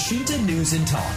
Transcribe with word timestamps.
Washington 0.00 0.48
News 0.48 0.72
and 0.72 0.88
Talk. 0.88 1.12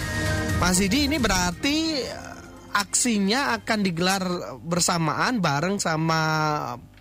Mas 0.59 0.75
Didi 0.75 1.07
ini 1.07 1.15
berarti 1.15 2.03
eh, 2.03 2.75
aksinya 2.75 3.55
akan 3.55 3.79
digelar 3.79 4.19
bersamaan 4.59 5.39
bareng 5.39 5.79
sama 5.79 6.19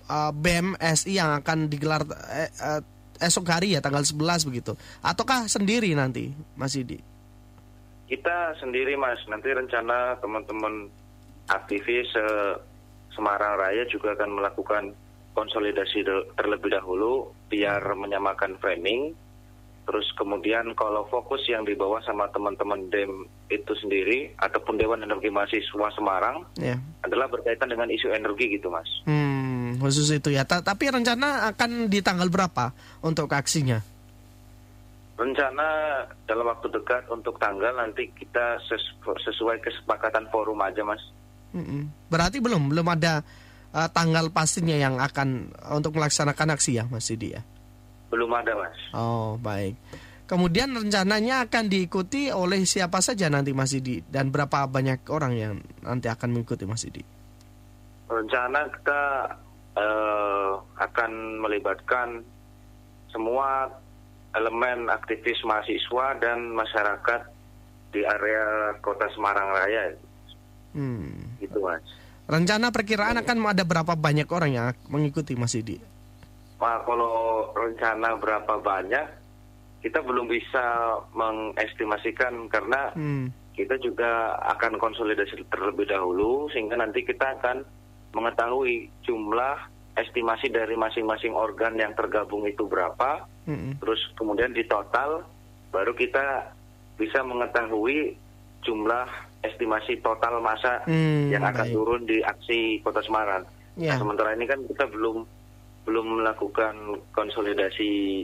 uh, 0.06 0.30
BEM 0.30 0.79
SI 0.79 1.18
yang 1.18 1.42
akan 1.42 1.66
digelar 1.66 2.06
eh, 2.30 2.46
eh, 2.54 2.87
esok 3.18 3.50
hari 3.50 3.74
ya 3.74 3.82
tanggal 3.82 4.06
11 4.06 4.46
begitu. 4.46 4.79
Ataukah 5.02 5.50
sendiri 5.50 5.90
nanti 5.98 6.30
Mas 6.54 6.79
Didi? 6.79 7.02
Kita 8.06 8.54
sendiri 8.62 8.94
mas, 8.94 9.18
nanti 9.26 9.50
rencana 9.50 10.22
teman-teman 10.22 10.86
aktivis 11.50 12.14
eh, 12.14 12.62
Semarang 13.10 13.58
Raya 13.58 13.90
juga 13.90 14.14
akan 14.14 14.38
melakukan 14.38 14.94
konsolidasi 15.34 16.06
terlebih 16.38 16.78
dahulu 16.78 17.34
biar 17.50 17.82
menyamakan 17.98 18.54
framing. 18.62 19.18
Terus 19.82 20.06
kemudian 20.14 20.78
kalau 20.78 21.02
fokus 21.10 21.42
yang 21.50 21.66
dibawa 21.66 21.98
sama 22.06 22.30
teman-teman 22.30 22.86
DEM 22.86 23.27
itu 23.50 23.73
sendiri 23.74 24.30
ataupun 24.38 24.78
Dewan 24.78 25.02
Energi 25.02 25.27
Mahasiswa 25.27 25.90
Semarang 25.90 26.46
Ya. 26.54 26.78
adalah 27.02 27.27
berkaitan 27.27 27.66
dengan 27.66 27.90
isu 27.90 28.14
energi 28.14 28.54
gitu 28.54 28.70
mas. 28.70 28.87
Hmm, 29.04 29.82
khusus 29.82 30.06
itu 30.14 30.30
ya. 30.30 30.46
Ta- 30.46 30.62
tapi 30.62 30.87
rencana 30.87 31.50
akan 31.50 31.90
di 31.90 31.98
tanggal 31.98 32.30
berapa 32.30 32.70
untuk 33.02 33.26
aksinya? 33.34 33.82
Rencana 35.12 35.66
dalam 36.24 36.46
waktu 36.46 36.73
dekat 36.73 37.06
untuk 37.10 37.37
tanggal 37.37 37.74
nanti 37.76 38.09
kita 38.10 38.59
ses- 38.64 38.96
sesuai 39.02 39.60
kesepakatan 39.60 40.30
forum 40.30 40.62
aja 40.62 40.82
mas. 40.82 41.02
Mm-mm. 41.52 41.90
Berarti 42.09 42.40
belum 42.40 42.73
belum 42.73 42.87
ada 42.88 43.20
uh, 43.74 43.88
tanggal 43.92 44.32
pastinya 44.32 44.73
yang 44.73 44.96
akan 44.96 45.52
untuk 45.74 45.98
melaksanakan 46.01 46.56
aksi 46.56 46.80
ya 46.80 46.88
Mas 46.88 47.12
Didi 47.12 47.37
ya. 47.37 47.45
Belum 48.12 48.29
ada 48.37 48.52
mas. 48.52 48.77
Oh, 48.93 49.41
baik. 49.41 49.75
Kemudian 50.29 50.73
rencananya 50.73 51.48
akan 51.48 51.69
diikuti 51.69 52.29
oleh 52.33 52.65
siapa 52.65 53.04
saja 53.04 53.29
nanti 53.29 53.52
Mas 53.52 53.73
Didi 53.77 54.01
dan 54.09 54.32
berapa 54.32 54.65
banyak 54.65 55.04
orang 55.13 55.32
yang 55.37 55.54
nanti 55.85 56.09
akan 56.09 56.32
mengikuti 56.32 56.65
Mas 56.65 56.88
Didi? 56.88 57.04
Rencana 58.09 58.65
kita 58.73 59.02
eh, 59.77 60.51
akan 60.80 61.10
melibatkan 61.41 62.24
semua 63.13 63.69
elemen 64.32 64.88
aktivis 64.88 65.37
mahasiswa 65.44 66.16
dan 66.16 66.53
masyarakat 66.56 67.21
di 67.93 68.00
area 68.00 68.72
kota 68.81 69.04
Semarang 69.12 69.53
Raya, 69.53 69.93
Hmm. 70.72 71.37
gitu 71.37 71.60
mas. 71.60 71.84
Rencana 72.25 72.72
perkiraan 72.72 73.21
akan 73.21 73.53
ada 73.53 73.60
berapa 73.69 73.93
banyak 73.93 74.25
orang 74.32 74.50
yang 74.56 74.66
mengikuti 74.88 75.37
Mas 75.37 75.53
Didi? 75.53 75.76
Nah, 76.62 76.78
kalau 76.87 77.16
rencana 77.53 78.15
berapa 78.15 78.55
banyak, 78.56 79.06
kita 79.82 79.99
belum 79.99 80.31
bisa 80.31 80.62
mengestimasikan 81.10 82.47
karena 82.47 82.94
Hmm. 82.94 83.34
kita 83.53 83.77
juga 83.77 84.32
akan 84.49 84.78
konsolidasi 84.78 85.43
terlebih 85.50 85.84
dahulu 85.84 86.47
sehingga 86.49 86.78
nanti 86.78 87.03
kita 87.03 87.34
akan 87.37 87.66
mengetahui 88.12 88.87
jumlah 89.03 89.59
estimasi 89.93 90.49
dari 90.49 90.72
masing-masing 90.72 91.34
organ 91.34 91.77
yang 91.77 91.93
tergabung 91.93 92.47
itu 92.47 92.65
berapa, 92.65 93.28
Mm-mm. 93.44 93.76
terus 93.76 94.00
kemudian 94.15 94.54
di 94.54 94.65
total 94.65 95.26
baru 95.69 95.93
kita 95.93 96.49
bisa 96.97 97.21
mengetahui 97.21 98.16
jumlah 98.62 99.04
estimasi 99.43 99.99
total 100.00 100.38
masa 100.38 100.81
Hmm, 100.87 101.28
yang 101.28 101.43
akan 101.43 101.66
baik. 101.66 101.75
turun 101.75 102.03
di 102.06 102.22
aksi 102.22 102.60
Kota 102.81 103.03
Semarang. 103.03 103.44
Ya. 103.75 103.93
Nah, 103.93 104.00
sementara 104.00 104.32
ini 104.32 104.47
kan 104.47 104.62
kita 104.65 104.87
belum 104.87 105.26
belum 105.83 106.22
melakukan 106.22 107.03
konsolidasi 107.11 108.22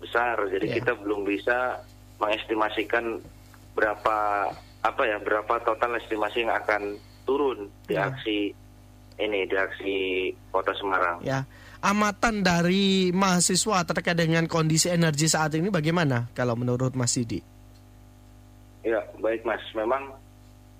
besar, 0.00 0.40
jadi 0.48 0.66
Ya. 0.68 0.74
kita 0.80 0.92
belum 1.00 1.24
bisa 1.24 1.80
mengestimasikan 2.20 3.20
berapa 3.74 4.16
apa 4.84 5.02
ya 5.08 5.16
berapa 5.18 5.54
total 5.64 5.96
estimasi 5.98 6.44
yang 6.44 6.54
akan 6.54 6.96
turun 7.24 7.72
di 7.88 7.96
Ya. 7.96 8.12
aksi 8.12 8.52
ini 9.16 9.40
di 9.48 9.56
aksi 9.56 9.96
Kota 10.52 10.72
Semarang. 10.76 11.24
Ya. 11.24 11.44
Amatan 11.84 12.40
dari 12.40 13.12
mahasiswa 13.12 13.84
terkait 13.84 14.16
dengan 14.16 14.48
kondisi 14.48 14.88
energi 14.88 15.28
saat 15.28 15.52
ini 15.52 15.68
bagaimana 15.68 16.32
kalau 16.32 16.56
menurut 16.56 16.96
Mas 16.96 17.12
Didi? 17.12 17.44
Ya, 18.84 19.04
baik 19.20 19.44
Mas. 19.44 19.60
Memang 19.76 20.12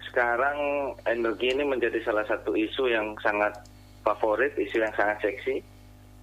sekarang 0.08 0.56
energi 1.04 1.52
ini 1.52 1.64
menjadi 1.64 2.00
salah 2.04 2.24
satu 2.24 2.56
isu 2.56 2.88
yang 2.88 3.12
sangat 3.20 3.52
favorit, 4.00 4.52
isu 4.56 4.80
yang 4.80 4.92
sangat 4.96 5.20
seksi. 5.24 5.60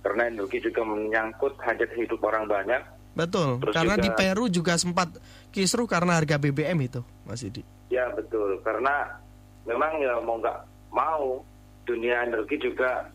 Karena 0.02 0.28
energi 0.28 0.58
juga 0.62 0.82
menyangkut 0.82 1.62
hajat 1.62 1.94
hidup 1.94 2.20
orang 2.26 2.50
banyak. 2.50 2.82
Betul, 3.12 3.60
Terus 3.60 3.76
karena 3.76 3.96
juga- 4.00 4.06
di 4.08 4.10
Peru 4.16 4.46
juga 4.48 4.74
sempat 4.80 5.10
kisruh 5.52 5.86
karena 5.86 6.16
harga 6.18 6.40
BBM 6.40 6.80
itu, 6.88 7.02
Mas 7.28 7.44
Didi. 7.44 7.62
Ya, 7.92 8.08
betul. 8.16 8.58
Karena 8.64 9.20
memang 9.68 10.00
ya 10.00 10.16
mau 10.24 10.40
nggak 10.40 10.60
mau 10.96 11.44
dunia 11.84 12.24
energi 12.24 12.56
juga 12.56 13.12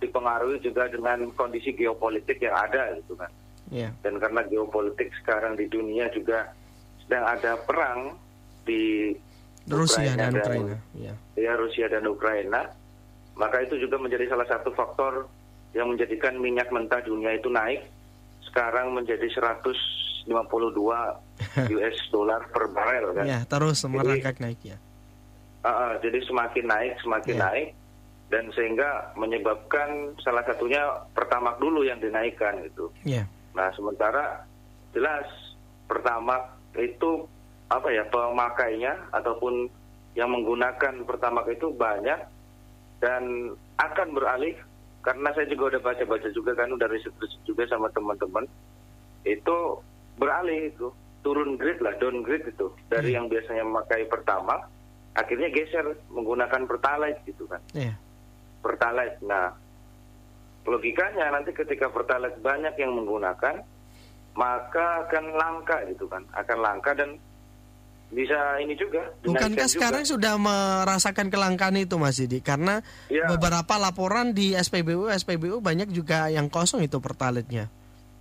dipengaruhi 0.00 0.60
juga 0.60 0.88
dengan 0.88 1.28
kondisi 1.36 1.72
geopolitik 1.76 2.40
yang 2.40 2.56
ada 2.56 2.96
gitu 2.96 3.16
kan. 3.16 3.30
Ya. 3.68 3.92
Dan 4.00 4.16
karena 4.22 4.46
geopolitik 4.46 5.12
sekarang 5.20 5.58
di 5.58 5.66
dunia 5.68 6.08
juga 6.12 6.52
sedang 7.04 7.24
ada 7.28 7.60
perang 7.60 8.14
di 8.64 9.12
Rusia 9.66 10.14
Ukraina 10.14 10.16
dan 10.16 10.32
Ukraina. 10.38 10.76
Ya. 10.94 11.14
ya 11.34 11.52
Rusia 11.58 11.86
dan 11.90 12.04
Ukraina, 12.06 12.60
maka 13.34 13.56
itu 13.66 13.76
juga 13.82 13.98
menjadi 13.98 14.30
salah 14.30 14.46
satu 14.46 14.70
faktor 14.72 15.26
yang 15.76 15.92
menjadikan 15.92 16.40
minyak 16.40 16.72
mentah 16.72 17.04
dunia 17.04 17.36
itu 17.36 17.52
naik. 17.52 17.84
Sekarang 18.48 18.96
menjadi 18.96 19.28
152 19.28 20.24
US 21.76 21.98
dollar 22.08 22.40
per 22.48 22.64
barel 22.72 23.12
kan. 23.12 23.24
ya, 23.28 23.44
terus 23.44 23.84
merangkak 23.84 24.40
naik 24.40 24.60
ya. 24.64 24.80
Ah, 25.60 25.98
jadi 26.00 26.22
semakin 26.24 26.64
naik, 26.64 26.92
semakin 27.04 27.36
Ya. 27.36 27.42
naik, 27.50 27.68
dan 28.32 28.44
sehingga 28.54 29.12
menyebabkan 29.14 30.14
salah 30.24 30.42
satunya 30.46 30.82
pertamak 31.12 31.58
dulu 31.60 31.84
yang 31.84 32.00
dinaikkan 32.00 32.58
gitu. 32.70 32.88
Ya. 33.04 33.28
Nah 33.54 33.68
sementara 33.76 34.46
jelas 34.96 35.26
pertamak 35.86 36.56
itu 36.74 37.26
apa 37.66 37.88
ya 37.90 38.06
pemakainya 38.06 39.10
ataupun 39.10 39.66
yang 40.14 40.30
menggunakan 40.32 41.02
pertamak 41.04 41.50
itu 41.50 41.70
banyak 41.74 42.18
dan 43.02 43.52
akan 43.76 44.08
beralih 44.16 44.56
karena 45.06 45.30
saya 45.38 45.46
juga 45.46 45.70
udah 45.70 45.82
baca-baca 45.86 46.28
juga 46.34 46.58
kan 46.58 46.66
udah 46.74 46.90
riset-riset 46.90 47.38
juga 47.46 47.62
sama 47.70 47.86
teman-teman. 47.94 48.42
Itu 49.22 49.78
beralih 50.18 50.74
itu 50.74 50.90
turun 51.22 51.54
grade 51.54 51.78
lah 51.78 51.94
downgrade 52.02 52.50
itu. 52.50 52.74
Dari 52.90 53.14
yang 53.14 53.30
biasanya 53.30 53.62
memakai 53.62 54.10
pertamax 54.10 54.66
akhirnya 55.14 55.48
geser 55.54 55.94
menggunakan 56.10 56.66
pertalite 56.66 57.22
gitu 57.22 57.46
kan. 57.46 57.62
Ya. 57.70 57.94
pertalite. 58.66 59.22
Nah, 59.22 59.54
logikanya 60.66 61.30
nanti 61.30 61.54
ketika 61.54 61.86
pertalite 61.86 62.42
banyak 62.42 62.74
yang 62.74 62.98
menggunakan, 62.98 63.62
maka 64.34 64.86
akan 65.06 65.24
langka 65.38 65.86
gitu 65.86 66.10
kan, 66.10 66.26
akan 66.34 66.58
langka 66.58 66.98
dan 66.98 67.14
bisa 68.06 68.58
ini 68.58 68.74
juga. 68.74 69.02
Bukankah 69.22 69.66
juga. 69.66 69.72
sekarang 69.72 70.04
sudah 70.06 70.38
merasakan 70.38 71.26
kelangkaan 71.26 71.74
itu 71.74 71.98
Mas 71.98 72.16
Didi? 72.16 72.38
Karena 72.38 72.78
Ya. 73.06 73.26
beberapa 73.26 73.76
laporan 73.76 74.30
di 74.30 74.54
SPBU 74.54 75.10
SPBU 75.10 75.58
banyak 75.58 75.90
juga 75.90 76.28
yang 76.28 76.46
kosong 76.46 76.82
itu 76.82 76.98
pertalitnya. 76.98 77.66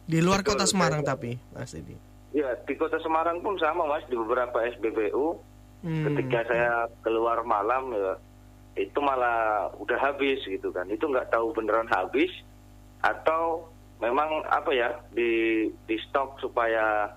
Di 0.06 0.22
luar 0.22 0.41
Betul, 0.41 0.57
kota 0.57 0.66
Semarang 0.66 1.01
saya- 1.01 1.12
tapi 1.13 1.31
Mas 1.51 1.72
Didi. 1.72 1.96
Ya, 2.35 2.51
di 2.62 2.73
kota 2.75 3.00
Semarang 3.00 3.40
pun 3.40 3.56
sama 3.56 3.88
mas, 3.88 4.03
di 4.06 4.13
beberapa 4.13 4.59
SBBU, 4.59 5.40
Hmm. 5.81 6.03
ketika 6.12 6.40
saya 6.46 6.72
keluar 7.00 7.41
malam 7.41 7.94
ya, 7.94 8.19
itu 8.75 9.00
malah 9.00 9.72
udah 9.78 9.96
habis 9.96 10.44
gitu 10.44 10.67
kan. 10.69 10.84
Itu 10.90 11.07
nggak 11.07 11.31
tahu 11.31 11.53
beneran 11.53 11.88
habis 11.88 12.28
atau 13.00 13.69
memang 13.97 14.44
apa 14.46 14.72
ya 14.75 14.91
di 15.09 15.63
di 15.85 15.96
stok 16.03 16.41
supaya 16.41 17.08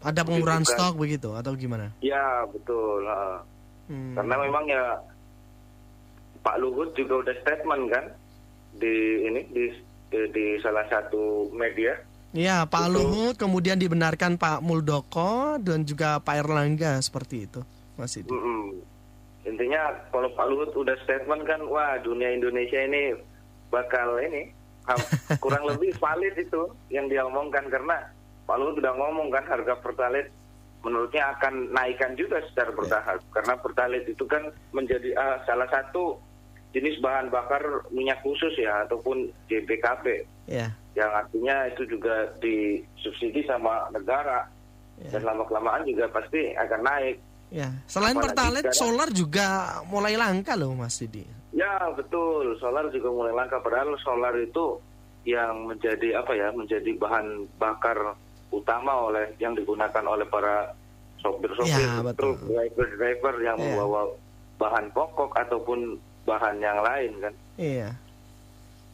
Ada 0.00 0.24
pengurangan 0.24 0.64
stok 0.64 0.94
begitu 0.96 1.36
atau 1.36 1.52
gimana? 1.56 1.92
ya 2.00 2.44
betul. 2.48 3.04
ha. 3.04 3.44
Hmm. 3.90 4.14
Karena 4.14 4.34
memang 4.40 4.64
ya 4.70 4.84
Pak 6.40 6.56
Luhut 6.62 6.96
juga 6.96 7.26
udah 7.26 7.34
statement 7.42 7.84
kan 7.92 8.04
di 8.80 9.26
ini 9.28 9.40
di 9.50 9.64
di, 10.10 10.20
di 10.32 10.46
salah 10.62 10.86
satu 10.90 11.52
media. 11.52 11.94
Ya, 12.30 12.62
Pak 12.62 12.86
Betul. 12.86 12.94
Luhut 12.94 13.34
kemudian 13.34 13.74
dibenarkan 13.74 14.38
Pak 14.38 14.62
Muldoko 14.62 15.58
dan 15.58 15.82
juga 15.82 16.22
Pak 16.22 16.46
Erlangga 16.46 16.94
seperti 17.02 17.50
itu, 17.50 17.60
Mas 17.98 18.14
Didi. 18.14 18.30
Mm-mm. 18.30 18.78
Intinya 19.42 19.90
kalau 20.14 20.30
Pak 20.38 20.46
Luhut 20.46 20.70
udah 20.78 20.94
statement 21.02 21.42
kan, 21.42 21.58
wah 21.66 21.98
dunia 21.98 22.30
Indonesia 22.30 22.78
ini 22.86 23.18
bakal 23.66 24.22
ini 24.22 24.54
kurang 25.42 25.66
lebih 25.74 25.90
valid 25.98 26.34
itu 26.38 26.70
yang 26.90 27.10
dia 27.10 27.26
omongkan 27.26 27.66
karena 27.66 27.98
Pak 28.50 28.58
Luhut 28.58 28.82
udah 28.82 28.94
ngomong 28.98 29.30
kan 29.30 29.46
harga 29.46 29.78
pertalite 29.78 30.34
menurutnya 30.82 31.38
akan 31.38 31.70
naikkan 31.70 32.18
juga 32.18 32.42
secara 32.50 32.74
bertahap 32.74 33.22
karena 33.30 33.54
pertalite 33.62 34.10
itu 34.10 34.26
kan 34.26 34.50
menjadi 34.74 35.14
ah, 35.14 35.38
salah 35.46 35.70
satu 35.70 36.18
jenis 36.74 36.98
bahan 36.98 37.30
bakar 37.30 37.62
minyak 37.94 38.18
khusus 38.26 38.50
ya 38.58 38.82
ataupun 38.90 39.30
JBKP 39.46 40.26
Ya, 40.50 40.66
yang 40.98 41.14
artinya 41.14 41.62
itu 41.70 41.86
juga 41.86 42.26
disubsidi 42.42 43.46
sama 43.46 43.86
negara 43.94 44.50
Ya. 45.00 45.16
Dan 45.16 45.22
lama 45.32 45.44
kelamaan 45.48 45.82
juga 45.88 46.12
pasti 46.12 46.52
akan 46.52 46.80
naik. 46.84 47.16
Ya, 47.50 47.72
selain 47.88 48.14
Apalagi 48.14 48.26
pertalite, 48.30 48.68
sekarang, 48.70 48.78
solar 48.78 49.08
juga 49.10 49.46
mulai 49.88 50.14
langka 50.14 50.54
loh 50.54 50.76
Mas 50.76 51.00
Didi. 51.00 51.24
Ya 51.50 51.82
betul, 51.96 52.54
solar 52.60 52.86
juga 52.92 53.08
mulai 53.10 53.32
langka. 53.34 53.58
Padahal 53.58 53.96
solar 54.04 54.36
itu 54.38 54.78
yang 55.26 55.66
menjadi 55.66 56.20
apa 56.20 56.32
ya, 56.36 56.52
menjadi 56.52 56.94
bahan 57.00 57.48
bakar 57.58 58.14
utama 58.50 59.10
oleh 59.10 59.34
yang 59.38 59.54
digunakan 59.54 60.04
oleh 60.04 60.26
para 60.26 60.74
sopir-sopir, 61.20 61.76
ya, 61.76 62.00
driver-driver 62.24 63.34
yang 63.44 63.56
ya. 63.60 63.62
membawa 63.76 64.08
bahan 64.56 64.88
pokok 64.92 65.36
ataupun 65.36 65.96
bahan 66.24 66.56
yang 66.60 66.80
lain 66.80 67.12
kan. 67.20 67.34
Iya. 67.56 67.88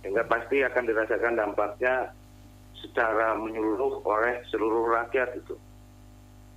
Sehingga 0.03 0.23
pasti 0.27 0.63
akan 0.63 0.85
dirasakan 0.87 1.35
dampaknya 1.35 1.95
secara 2.79 3.35
menyeluruh 3.35 4.03
oleh 4.07 4.43
seluruh 4.51 4.91
rakyat 4.95 5.39
itu. 5.39 5.55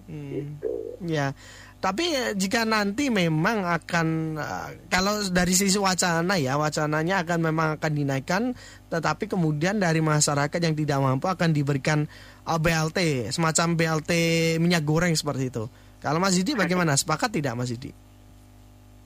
Hmm. 0.09 0.31
Gitu. 0.33 0.71
Ya. 1.05 1.33
Tapi 1.79 2.11
eh, 2.11 2.31
jika 2.35 2.67
nanti 2.67 3.07
memang 3.07 3.63
akan 3.63 4.35
uh, 4.35 4.69
kalau 4.91 5.23
dari 5.31 5.55
sisi 5.55 5.79
wacana 5.79 6.35
ya 6.35 6.59
wacananya 6.59 7.23
akan 7.23 7.39
memang 7.39 7.67
akan 7.79 7.91
dinaikkan, 7.95 8.43
tetapi 8.91 9.31
kemudian 9.31 9.79
dari 9.79 10.03
masyarakat 10.03 10.59
yang 10.59 10.75
tidak 10.75 10.99
mampu 10.99 11.31
akan 11.31 11.55
diberikan 11.55 12.03
uh, 12.49 12.57
eh, 12.57 12.59
BLT 12.59 12.99
semacam 13.29 13.67
BLT 13.77 14.11
minyak 14.57 14.81
goreng 14.81 15.13
seperti 15.13 15.53
itu. 15.53 15.69
Kalau 16.01 16.17
Mas 16.17 16.33
Didi 16.33 16.57
bagaimana? 16.57 16.97
Sepakat 16.97 17.29
tidak 17.29 17.53
Mas 17.53 17.69
Didi? 17.69 17.93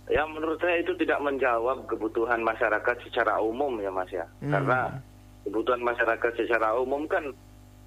Ya 0.08 0.24
menurut 0.30 0.62
saya 0.62 0.80
itu 0.80 0.94
tidak 1.00 1.20
menjawab 1.20 1.90
kebutuhan 1.90 2.40
masyarakat 2.44 2.96
secara 3.08 3.40
umum 3.42 3.82
ya 3.82 3.90
Mas 3.90 4.12
ya, 4.14 4.28
hmm. 4.44 4.52
karena 4.52 4.80
kebutuhan 5.44 5.82
masyarakat 5.82 6.32
secara 6.38 6.76
umum 6.78 7.08
kan 7.10 7.34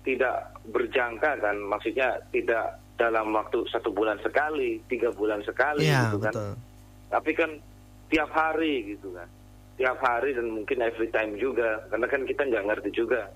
tidak 0.03 0.55
berjangka 0.71 1.39
kan, 1.39 1.57
maksudnya 1.67 2.19
tidak 2.31 2.79
dalam 2.97 3.31
waktu 3.37 3.69
satu 3.69 3.93
bulan 3.93 4.17
sekali, 4.25 4.81
tiga 4.89 5.13
bulan 5.13 5.45
sekali 5.45 5.87
ya, 5.87 6.09
gitu 6.09 6.19
kan. 6.23 6.33
Betul. 6.33 6.53
Tapi 7.11 7.31
kan 7.37 7.51
tiap 8.09 8.31
hari 8.33 8.97
gitu 8.97 9.13
kan, 9.13 9.29
tiap 9.77 9.99
hari 10.01 10.35
dan 10.35 10.51
mungkin 10.51 10.79
every 10.83 11.11
time 11.13 11.37
juga, 11.37 11.85
karena 11.93 12.07
kan 12.09 12.23
kita 12.25 12.43
nggak 12.49 12.67
ngerti 12.71 12.91
juga 12.97 13.29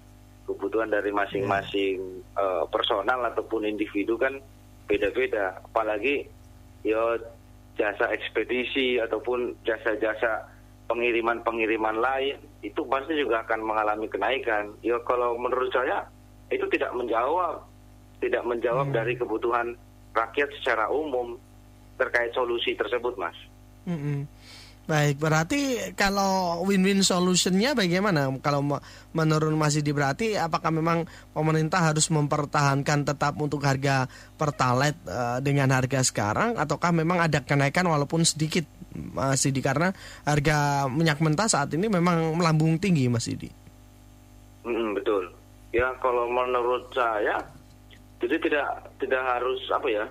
kebutuhan 0.47 0.91
dari 0.91 1.11
masing-masing 1.11 1.99
ya. 2.01 2.41
uh, 2.41 2.65
personal 2.69 3.21
ataupun 3.29 3.67
individu 3.67 4.17
kan 4.17 4.39
beda-beda. 4.87 5.61
Apalagi 5.71 6.27
ya 6.83 7.19
jasa 7.79 8.13
ekspedisi 8.13 9.01
ataupun 9.01 9.57
jasa-jasa 9.65 10.49
pengiriman-pengiriman 10.91 12.03
lain 12.03 12.37
itu 12.67 12.83
pasti 12.91 13.15
juga 13.15 13.47
akan 13.47 13.61
mengalami 13.63 14.11
kenaikan. 14.11 14.75
Ya 14.83 14.99
kalau 15.07 15.39
menurut 15.39 15.71
saya 15.71 16.05
itu 16.51 16.67
tidak 16.69 16.91
menjawab 16.99 17.63
tidak 18.21 18.45
menjawab 18.45 18.93
hmm. 18.93 18.97
dari 18.97 19.15
kebutuhan 19.17 19.79
rakyat 20.13 20.51
secara 20.61 20.91
umum 20.93 21.41
terkait 21.97 22.33
solusi 22.37 22.77
tersebut, 22.77 23.17
Mas. 23.17 23.37
Hmm. 23.89 24.29
Baik, 24.91 25.23
berarti 25.23 25.95
kalau 25.95 26.67
win-win 26.67 27.07
solutionnya 27.07 27.79
bagaimana? 27.79 28.27
Kalau 28.43 28.83
menurut 29.15 29.55
Mas 29.55 29.79
Didi 29.79 29.95
berarti 29.95 30.35
apakah 30.35 30.75
memang 30.75 31.07
pemerintah 31.31 31.95
harus 31.95 32.11
mempertahankan 32.11 33.07
tetap 33.07 33.39
untuk 33.39 33.63
harga 33.63 34.11
pertalite 34.35 34.99
uh, 35.07 35.39
dengan 35.39 35.71
harga 35.71 36.03
sekarang, 36.03 36.59
ataukah 36.59 36.91
memang 36.91 37.23
ada 37.23 37.39
kenaikan 37.39 37.87
walaupun 37.87 38.27
sedikit, 38.27 38.67
Mas 39.15 39.47
Didi? 39.47 39.63
Karena 39.63 39.95
harga 40.27 40.91
minyak 40.91 41.23
mentah 41.23 41.47
saat 41.47 41.71
ini 41.71 41.87
memang 41.87 42.35
melambung 42.35 42.75
tinggi, 42.83 43.07
Mas 43.07 43.31
Didi. 43.31 43.47
Hmm, 44.67 44.99
betul. 44.99 45.31
Ya, 45.71 45.95
kalau 46.03 46.27
menurut 46.27 46.91
saya 46.91 47.39
jadi 48.19 48.43
tidak 48.43 48.91
tidak 48.99 49.23
harus 49.23 49.63
apa 49.71 49.87
ya, 49.87 50.05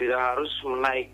tidak 0.00 0.16
harus 0.16 0.48
menaikkan 0.64 1.13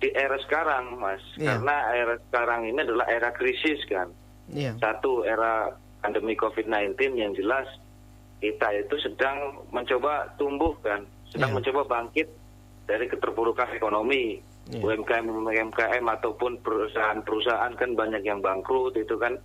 di 0.00 0.08
era 0.16 0.36
sekarang, 0.40 0.96
Mas. 0.96 1.20
Yeah. 1.36 1.60
Karena 1.60 1.76
era 1.92 2.14
sekarang 2.28 2.60
ini 2.72 2.80
adalah 2.80 3.06
era 3.06 3.30
krisis 3.36 3.84
kan. 3.86 4.08
Yeah. 4.50 4.74
Satu 4.80 5.22
era 5.28 5.76
pandemi 6.00 6.34
COVID-19 6.34 6.96
yang 7.20 7.36
jelas 7.36 7.68
kita 8.40 8.72
itu 8.72 8.96
sedang 9.04 9.60
mencoba 9.68 10.32
tumbuh 10.40 10.72
kan, 10.80 11.04
sedang 11.28 11.52
yeah. 11.52 11.56
mencoba 11.60 11.80
bangkit 11.84 12.28
dari 12.88 13.06
keterpurukan 13.06 13.76
ekonomi. 13.76 14.40
Yeah. 14.72 14.86
UMKM 14.86 15.26
UMKM 15.28 16.04
ataupun 16.20 16.62
perusahaan-perusahaan 16.64 17.74
kan 17.76 17.90
banyak 17.92 18.22
yang 18.22 18.40
bangkrut 18.40 18.96
itu 18.96 19.18
kan 19.18 19.36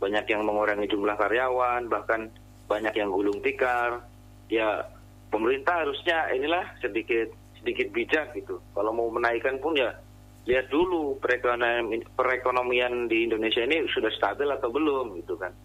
banyak 0.00 0.24
yang 0.24 0.42
mengurangi 0.44 0.88
jumlah 0.88 1.16
karyawan 1.20 1.86
bahkan 1.92 2.32
banyak 2.64 2.96
yang 2.96 3.12
gulung 3.12 3.44
tikar 3.44 4.00
ya 4.48 4.88
pemerintah 5.28 5.84
harusnya 5.84 6.32
inilah 6.32 6.64
sedikit 6.80 7.28
sedikit 7.64 7.88
bijak 7.96 8.36
gitu. 8.36 8.60
Kalau 8.76 8.92
mau 8.92 9.08
menaikkan 9.08 9.56
pun 9.64 9.72
ya 9.72 9.96
lihat 10.44 10.68
dulu 10.68 11.16
perekonomian, 11.24 12.04
perekonomian 12.12 13.08
di 13.08 13.24
Indonesia 13.24 13.64
ini 13.64 13.88
sudah 13.88 14.12
stabil 14.12 14.44
atau 14.52 14.68
belum 14.68 15.16
gitu 15.24 15.40
kan. 15.40 15.56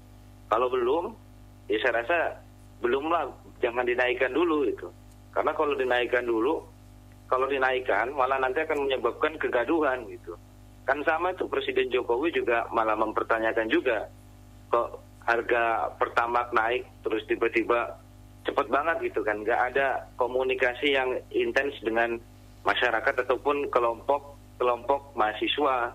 Kalau 0.48 0.72
belum, 0.72 1.12
ya 1.68 1.78
saya 1.84 2.00
rasa 2.00 2.40
belum 2.80 3.12
lah, 3.12 3.28
jangan 3.60 3.84
dinaikkan 3.84 4.32
dulu 4.32 4.64
itu. 4.64 4.88
Karena 5.36 5.52
kalau 5.52 5.76
dinaikkan 5.76 6.24
dulu, 6.24 6.64
kalau 7.28 7.46
dinaikkan 7.52 8.16
malah 8.16 8.40
nanti 8.40 8.64
akan 8.64 8.88
menyebabkan 8.88 9.36
kegaduhan 9.36 10.08
gitu. 10.08 10.40
Kan 10.88 11.04
sama 11.06 11.36
itu 11.36 11.46
Presiden 11.46 11.92
Jokowi 11.92 12.34
juga 12.34 12.66
malah 12.74 12.98
mempertanyakan 12.98 13.68
juga 13.70 14.10
kok 14.74 15.02
harga 15.26 15.94
pertamax 16.02 16.50
naik 16.54 16.90
terus 17.06 17.22
tiba-tiba 17.30 17.98
cepat 18.50 18.68
banget 18.74 18.98
gitu 19.14 19.22
kan. 19.22 19.46
Nggak 19.46 19.62
ada 19.74 20.10
komunikasi 20.18 20.98
yang 20.98 21.22
intens 21.30 21.78
dengan 21.86 22.18
masyarakat 22.66 23.30
ataupun 23.30 23.70
kelompok 23.70 24.36
kelompok 24.58 25.14
mahasiswa. 25.14 25.94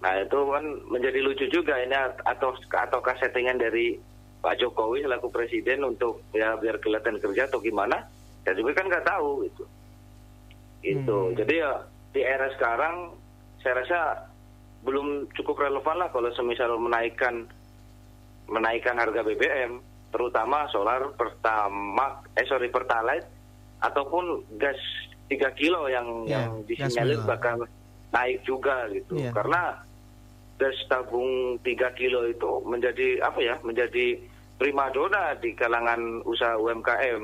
Nah 0.00 0.12
itu 0.16 0.38
kan 0.48 0.64
menjadi 0.88 1.18
lucu 1.20 1.50
juga 1.50 1.76
ini 1.82 1.92
atau 2.24 2.54
atau 2.56 2.98
settingan 3.18 3.58
dari 3.58 3.98
Pak 4.40 4.56
Jokowi 4.56 5.04
selaku 5.04 5.28
presiden 5.28 5.84
untuk 5.84 6.24
ya 6.32 6.56
biar 6.56 6.80
kelihatan 6.80 7.20
kerja 7.20 7.50
atau 7.50 7.60
gimana? 7.60 8.06
Ya 8.48 8.56
juga 8.56 8.78
kan 8.78 8.88
nggak 8.88 9.04
tahu 9.04 9.44
gitu. 9.50 9.64
Itu 10.80 11.18
hmm. 11.28 11.36
jadi 11.36 11.54
ya 11.60 11.72
di 12.16 12.20
era 12.24 12.48
sekarang 12.56 13.12
saya 13.60 13.84
rasa 13.84 14.00
belum 14.80 15.28
cukup 15.36 15.60
relevan 15.60 16.00
lah 16.00 16.08
kalau 16.08 16.32
semisal 16.32 16.80
menaikkan 16.80 17.44
menaikkan 18.48 18.96
harga 18.96 19.20
BBM 19.20 19.89
terutama 20.10 20.66
solar 20.74 21.14
pertama 21.14 22.22
eh 22.34 22.46
sorry 22.46 22.68
pertalite 22.68 23.26
ataupun 23.80 24.44
gas 24.58 24.78
3 25.30 25.38
kilo 25.54 25.86
yang 25.86 26.26
yeah, 26.26 26.46
yang 26.46 26.66
disinyalir 26.66 27.22
bakal 27.22 27.64
naik 28.10 28.42
juga 28.42 28.90
gitu 28.90 29.14
yeah. 29.16 29.30
karena 29.30 29.78
gas 30.58 30.76
tabung 30.90 31.56
3 31.62 31.98
kilo 31.98 32.26
itu 32.26 32.50
menjadi 32.66 33.22
apa 33.22 33.40
ya 33.40 33.56
menjadi 33.62 34.18
primadona 34.60 35.38
di 35.38 35.56
kalangan 35.56 36.20
usaha 36.26 36.58
UMKM 36.58 37.22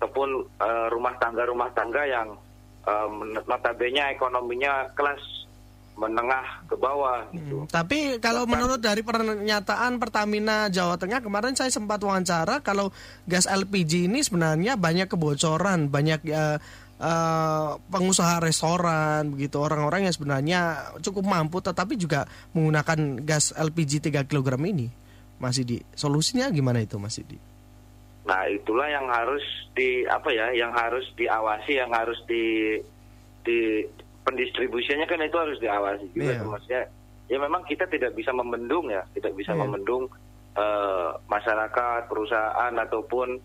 ataupun 0.00 0.28
uh, 0.60 0.88
rumah 0.90 1.14
tangga 1.22 1.46
rumah 1.46 1.70
tangga 1.76 2.02
yang 2.08 2.34
um, 2.88 3.36
notabene 3.46 4.16
ekonominya 4.16 4.90
kelas 4.96 5.20
menengah 5.96 6.68
ke 6.68 6.76
bawah 6.76 7.24
gitu. 7.32 7.64
Hmm, 7.64 7.72
tapi 7.72 8.20
kalau 8.20 8.44
Bahkan, 8.44 8.52
menurut 8.52 8.80
dari 8.84 9.00
pernyataan 9.00 9.96
Pertamina 9.96 10.68
Jawa 10.68 11.00
Tengah 11.00 11.24
kemarin 11.24 11.56
saya 11.56 11.72
sempat 11.72 12.04
wawancara 12.04 12.60
kalau 12.60 12.92
gas 13.24 13.48
LPG 13.48 14.12
ini 14.12 14.20
sebenarnya 14.20 14.76
banyak 14.76 15.08
kebocoran, 15.08 15.88
banyak 15.88 16.20
uh, 16.28 16.60
uh, 17.00 17.80
pengusaha 17.88 18.44
restoran 18.44 19.32
begitu 19.32 19.56
orang-orang 19.56 20.04
yang 20.04 20.14
sebenarnya 20.14 20.60
cukup 21.00 21.24
mampu 21.24 21.64
tetapi 21.64 21.96
juga 21.96 22.28
menggunakan 22.52 23.24
gas 23.24 23.56
LPG 23.56 24.12
3 24.12 24.28
kg 24.28 24.48
ini. 24.68 24.92
Masih 25.40 25.64
di 25.64 25.76
solusinya 25.96 26.48
gimana 26.52 26.80
itu 26.84 26.96
Mas 26.96 27.16
Idi? 27.20 27.36
Nah, 28.26 28.42
itulah 28.50 28.88
yang 28.90 29.06
harus 29.06 29.44
di 29.76 30.02
apa 30.08 30.28
ya, 30.32 30.50
yang 30.52 30.72
harus 30.74 31.04
diawasi, 31.14 31.78
yang 31.78 31.92
harus 31.92 32.18
di 32.26 32.76
di 33.46 33.86
pendistribusinya 34.26 35.06
kan 35.06 35.22
itu 35.22 35.38
harus 35.38 35.58
diawasi 35.62 36.10
juga 36.10 36.34
yeah. 36.34 36.42
maksudnya 36.42 36.82
ya 37.30 37.38
memang 37.38 37.62
kita 37.62 37.86
tidak 37.86 38.12
bisa 38.18 38.34
membendung 38.34 38.90
ya 38.90 39.06
tidak 39.14 39.38
bisa 39.38 39.54
yeah. 39.54 39.60
membendung 39.62 40.10
uh, 40.58 41.14
masyarakat 41.30 42.10
perusahaan 42.10 42.74
ataupun 42.74 43.38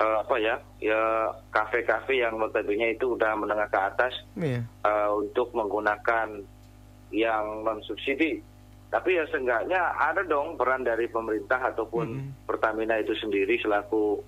uh, 0.00 0.16
apa 0.24 0.36
ya 0.40 0.56
ya 0.80 1.28
kafe-kafe 1.52 2.24
yang 2.24 2.40
notabene 2.40 2.96
itu 2.96 3.12
udah 3.12 3.36
menengah 3.36 3.68
ke 3.68 3.78
atas 3.78 4.12
yeah. 4.40 4.64
Iya. 4.64 4.88
uh, 4.88 5.10
untuk 5.20 5.52
menggunakan 5.52 6.40
yang 7.12 7.44
non 7.60 7.84
subsidi 7.84 8.40
tapi 8.88 9.16
ya 9.16 9.24
seenggaknya 9.28 9.96
ada 10.00 10.24
dong 10.24 10.56
peran 10.56 10.84
dari 10.84 11.08
pemerintah 11.08 11.72
ataupun 11.72 12.06
mm 12.08 12.20
-hmm. 12.20 12.32
Pertamina 12.44 13.00
itu 13.00 13.16
sendiri 13.16 13.56
selaku 13.60 14.20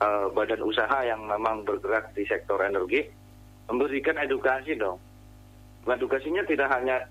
uh, 0.00 0.32
badan 0.32 0.64
usaha 0.64 1.04
yang 1.04 1.24
memang 1.24 1.64
bergerak 1.64 2.12
di 2.16 2.24
sektor 2.28 2.60
energi 2.64 3.04
memberikan 3.68 4.16
edukasi 4.20 4.76
dong 4.76 4.96
edukasinya 5.86 6.42
tidak 6.46 6.68
hanya 6.74 7.06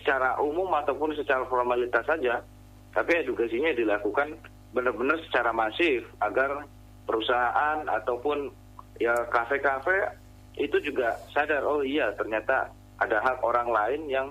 secara 0.00 0.40
umum 0.40 0.68
ataupun 0.72 1.12
secara 1.16 1.44
formalitas 1.48 2.04
saja, 2.08 2.40
tapi 2.96 3.12
edukasinya 3.20 3.72
dilakukan 3.76 4.36
benar-benar 4.74 5.20
secara 5.28 5.54
masif 5.54 6.08
agar 6.18 6.66
perusahaan 7.04 7.84
ataupun 7.86 8.50
ya 8.98 9.14
kafe-kafe 9.30 10.18
itu 10.58 10.78
juga 10.82 11.18
sadar 11.34 11.66
oh 11.66 11.82
iya 11.82 12.14
ternyata 12.14 12.70
ada 13.02 13.18
hak 13.22 13.42
orang 13.42 13.68
lain 13.70 14.00
yang 14.06 14.28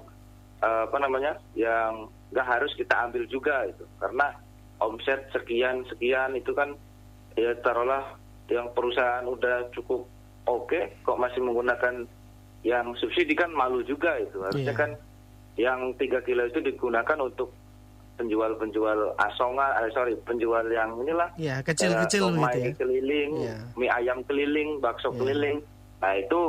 uh, 0.63 0.87
apa 0.87 0.97
namanya 0.99 1.35
yang 1.55 2.07
nggak 2.31 2.47
harus 2.47 2.71
kita 2.79 2.95
ambil 3.07 3.27
juga 3.27 3.67
itu 3.67 3.83
karena 3.99 4.31
omset 4.79 5.27
sekian 5.35 5.83
sekian 5.91 6.35
itu 6.35 6.55
kan 6.55 6.75
ya 7.35 7.51
taruhlah 7.59 8.15
yang 8.47 8.71
perusahaan 8.71 9.27
udah 9.27 9.67
cukup 9.75 10.07
oke 10.47 10.67
okay, 10.71 10.95
kok 11.03 11.19
masih 11.19 11.43
menggunakan 11.43 12.07
yang 12.63 12.95
subsidi 12.95 13.35
kan 13.35 13.51
malu 13.51 13.83
juga 13.83 14.15
itu 14.19 14.39
harusnya 14.39 14.71
yeah. 14.71 14.79
kan 14.79 14.91
yang 15.59 15.79
tiga 15.99 16.23
kilo 16.23 16.47
itu 16.49 16.63
digunakan 16.63 17.19
untuk 17.19 17.53
penjual-penjual 18.13 19.17
asongan, 19.17 19.69
eh, 19.83 19.91
sorry 19.93 20.13
penjual 20.21 20.65
yang 20.69 20.95
inilah 21.01 21.33
ya 21.35 21.61
kecil-kecil 21.65 22.29
uh, 22.29 22.33
gitu 22.49 22.57
ya. 22.61 22.73
keliling, 22.77 23.31
yeah. 23.41 23.59
mie 23.73 23.89
ayam 23.89 24.21
keliling, 24.25 24.77
bakso 24.79 25.11
yeah. 25.11 25.17
keliling. 25.17 25.57
Nah 26.01 26.13
itu 26.17 26.41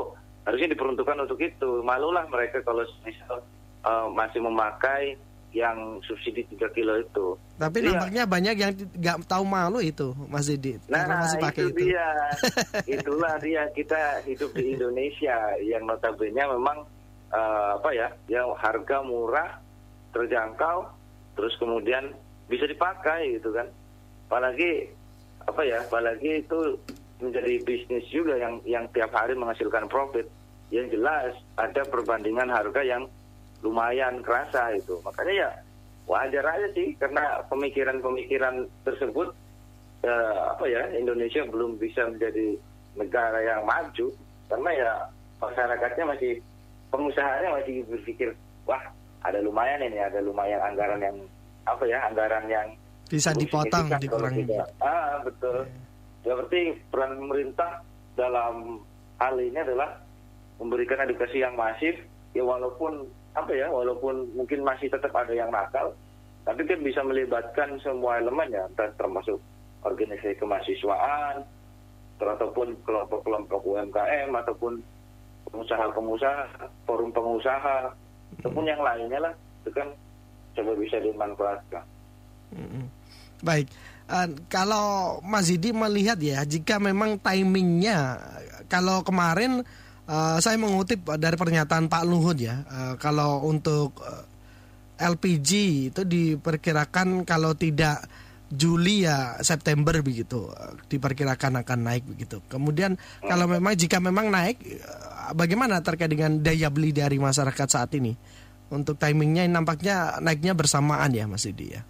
harusnya 0.44 0.68
diperuntukkan 0.76 1.24
untuk 1.24 1.40
itu. 1.40 1.80
Malulah 1.80 2.28
mereka 2.28 2.60
kalau 2.60 2.84
misal 3.04 3.40
uh, 3.84 4.06
masih 4.12 4.44
memakai 4.44 5.16
yang 5.54 6.02
subsidi 6.02 6.42
3 6.58 6.74
kilo 6.74 6.98
itu. 6.98 7.38
Tapi 7.54 7.78
Jadi 7.78 7.88
nampaknya 7.94 8.24
ya, 8.26 8.28
banyak 8.28 8.54
yang 8.58 8.72
nggak 8.74 9.16
tahu 9.30 9.44
malu 9.46 9.78
itu, 9.78 10.10
Mas 10.26 10.50
Didi. 10.50 10.82
Nah, 10.90 11.06
masih 11.06 11.38
pakai 11.38 11.62
itu, 11.70 11.70
itu 11.70 11.80
dia. 11.94 12.08
Itulah 12.98 13.34
dia 13.38 13.62
kita 13.70 14.26
hidup 14.26 14.50
di 14.58 14.74
Indonesia 14.74 15.54
yang 15.62 15.86
notabene 15.86 16.42
memang 16.42 16.82
uh, 17.30 17.78
apa 17.78 17.90
ya, 17.94 18.08
yang 18.26 18.50
harga 18.58 19.06
murah, 19.06 19.62
terjangkau, 20.10 20.90
terus 21.38 21.54
kemudian 21.62 22.10
bisa 22.50 22.66
dipakai 22.66 23.38
gitu 23.38 23.54
kan. 23.54 23.70
Apalagi 24.26 24.90
apa 25.46 25.62
ya, 25.62 25.86
apalagi 25.86 26.42
itu 26.42 26.82
menjadi 27.22 27.62
bisnis 27.62 28.04
juga 28.10 28.34
yang 28.34 28.58
yang 28.66 28.90
tiap 28.90 29.14
hari 29.14 29.38
menghasilkan 29.38 29.86
profit. 29.86 30.26
Yang 30.74 30.98
jelas 30.98 31.38
ada 31.54 31.86
perbandingan 31.86 32.50
harga 32.50 32.82
yang 32.82 33.06
lumayan 33.64 34.20
kerasa 34.20 34.76
itu. 34.76 35.00
Makanya 35.00 35.34
ya 35.34 35.50
wajar 36.04 36.44
aja 36.44 36.68
sih 36.76 36.92
karena 37.00 37.40
pemikiran-pemikiran 37.48 38.68
tersebut 38.84 39.32
eh, 40.04 40.38
apa 40.52 40.64
ya 40.68 40.92
Indonesia 40.92 41.40
belum 41.48 41.80
bisa 41.80 42.04
menjadi 42.12 42.60
negara 42.94 43.40
yang 43.40 43.64
maju 43.64 44.12
karena 44.52 44.70
ya 44.76 44.92
masyarakatnya 45.40 46.04
masih 46.12 46.32
pengusahanya 46.92 47.50
masih 47.56 47.82
berpikir 47.88 48.36
wah 48.68 48.84
ada 49.24 49.40
lumayan 49.40 49.80
ini 49.80 49.98
ada 49.98 50.20
lumayan 50.20 50.60
anggaran 50.60 51.00
yang 51.00 51.16
apa 51.64 51.84
ya 51.88 51.98
anggaran 52.12 52.44
yang 52.52 52.68
bisa 53.08 53.32
dipotong 53.32 53.88
dikurangi. 53.96 54.44
Ah 54.84 55.20
betul. 55.24 55.64
Ya 56.24 56.32
berarti 56.36 56.76
peran 56.88 57.20
pemerintah 57.20 57.84
dalam 58.16 58.80
hal 59.20 59.34
ini 59.40 59.56
adalah 59.60 60.00
memberikan 60.60 61.04
edukasi 61.04 61.44
yang 61.44 61.56
masif 61.56 61.96
ya 62.32 62.44
walaupun 62.44 63.08
apa 63.34 63.50
ya 63.50 63.66
walaupun 63.70 64.30
mungkin 64.38 64.62
masih 64.62 64.86
tetap 64.90 65.10
ada 65.14 65.34
yang 65.34 65.50
nakal 65.50 65.90
tapi 66.46 66.62
kan 66.64 66.78
bisa 66.80 67.00
melibatkan 67.02 67.76
semua 67.82 68.22
elemen 68.22 68.52
ya 68.52 68.64
termasuk 68.94 69.42
organisasi 69.82 70.38
kemahasiswaan 70.38 71.42
ataupun 72.24 72.72
kelompok-kelompok 72.88 73.60
UMKM 73.68 74.32
ataupun 74.32 74.80
pengusaha-pengusaha 75.50 76.66
forum 76.88 77.12
pengusaha 77.12 77.92
ataupun 78.40 78.64
yang 78.64 78.80
lainnya 78.80 79.28
lah 79.28 79.34
itu 79.60 79.70
kan 79.76 79.88
coba 80.56 80.72
bisa 80.78 80.96
dimanfaatkan. 81.02 81.84
Baik. 83.44 83.68
Uh, 84.04 84.28
kalau 84.52 85.20
Mas 85.24 85.48
Zidi 85.48 85.72
melihat 85.72 86.20
ya 86.20 86.44
jika 86.44 86.76
memang 86.76 87.16
timingnya 87.20 88.20
kalau 88.68 89.00
kemarin 89.00 89.64
Uh, 90.04 90.36
saya 90.36 90.60
mengutip 90.60 91.00
dari 91.16 91.32
pernyataan 91.32 91.88
Pak 91.88 92.04
Luhut 92.04 92.36
ya, 92.36 92.60
uh, 92.68 92.94
kalau 93.00 93.48
untuk 93.48 93.96
uh, 94.04 94.20
eh, 95.00 95.08
LPG 95.08 95.50
itu 95.88 96.04
diperkirakan 96.04 97.24
kalau 97.24 97.56
tidak 97.56 98.04
Juli 98.52 99.08
ya 99.08 99.40
September 99.40 99.96
begitu, 100.04 100.52
diperkirakan 100.92 101.64
akan 101.64 101.78
naik 101.88 102.04
begitu. 102.04 102.44
Kemudian 102.52 103.00
kalau 103.24 103.48
memang 103.48 103.72
jika 103.74 103.96
memang 103.98 104.28
naik, 104.28 104.60
bagaimana 105.32 105.80
terkait 105.80 106.12
dengan 106.12 106.36
daya 106.36 106.68
beli 106.68 106.92
dari 106.92 107.16
masyarakat 107.16 107.66
saat 107.66 107.90
ini? 107.96 108.12
Untuk 108.68 109.00
timingnya 109.00 109.48
nampaknya 109.48 110.20
naiknya 110.20 110.52
bersamaan 110.52 111.16
ya 111.16 111.24
Mas 111.24 111.48
Idi 111.48 111.72
ya? 111.72 111.82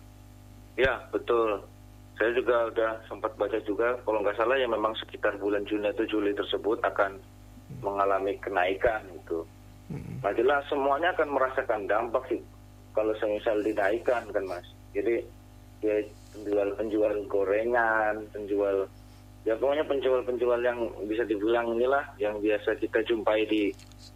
Ya 0.79 0.95
betul. 1.11 1.67
Saya 2.15 2.31
juga 2.31 2.71
udah 2.71 2.91
sempat 3.11 3.35
baca 3.35 3.59
juga, 3.67 3.99
kalau 4.07 4.23
nggak 4.23 4.39
salah 4.39 4.55
ya 4.55 4.71
memang 4.71 4.95
sekitar 5.03 5.35
bulan 5.43 5.67
Juni 5.67 5.91
atau 5.91 6.07
Juli 6.07 6.31
tersebut 6.31 6.79
akan 6.87 7.19
mengalami 7.83 8.37
kenaikan 8.39 9.03
itu. 9.11 9.43
Nah 10.23 10.33
jelas 10.33 10.65
semuanya 10.71 11.13
akan 11.13 11.29
merasakan 11.37 11.85
dampak 11.85 12.25
sih 12.33 12.41
kalau 12.97 13.13
semisal 13.21 13.61
dinaikkan 13.61 14.25
kan 14.31 14.45
mas. 14.47 14.67
Jadi 14.95 15.21
ya 15.85 16.01
penjual-penjual 16.33 17.15
gorengan, 17.29 18.25
penjual 18.33 18.89
ya 19.45 19.53
pokoknya 19.61 19.85
penjual-penjual 19.85 20.61
yang 20.65 20.89
bisa 21.05 21.23
dibilang 21.29 21.77
inilah 21.77 22.05
yang 22.17 22.41
biasa 22.41 22.81
kita 22.81 23.05
jumpai 23.05 23.45
di 23.45 23.69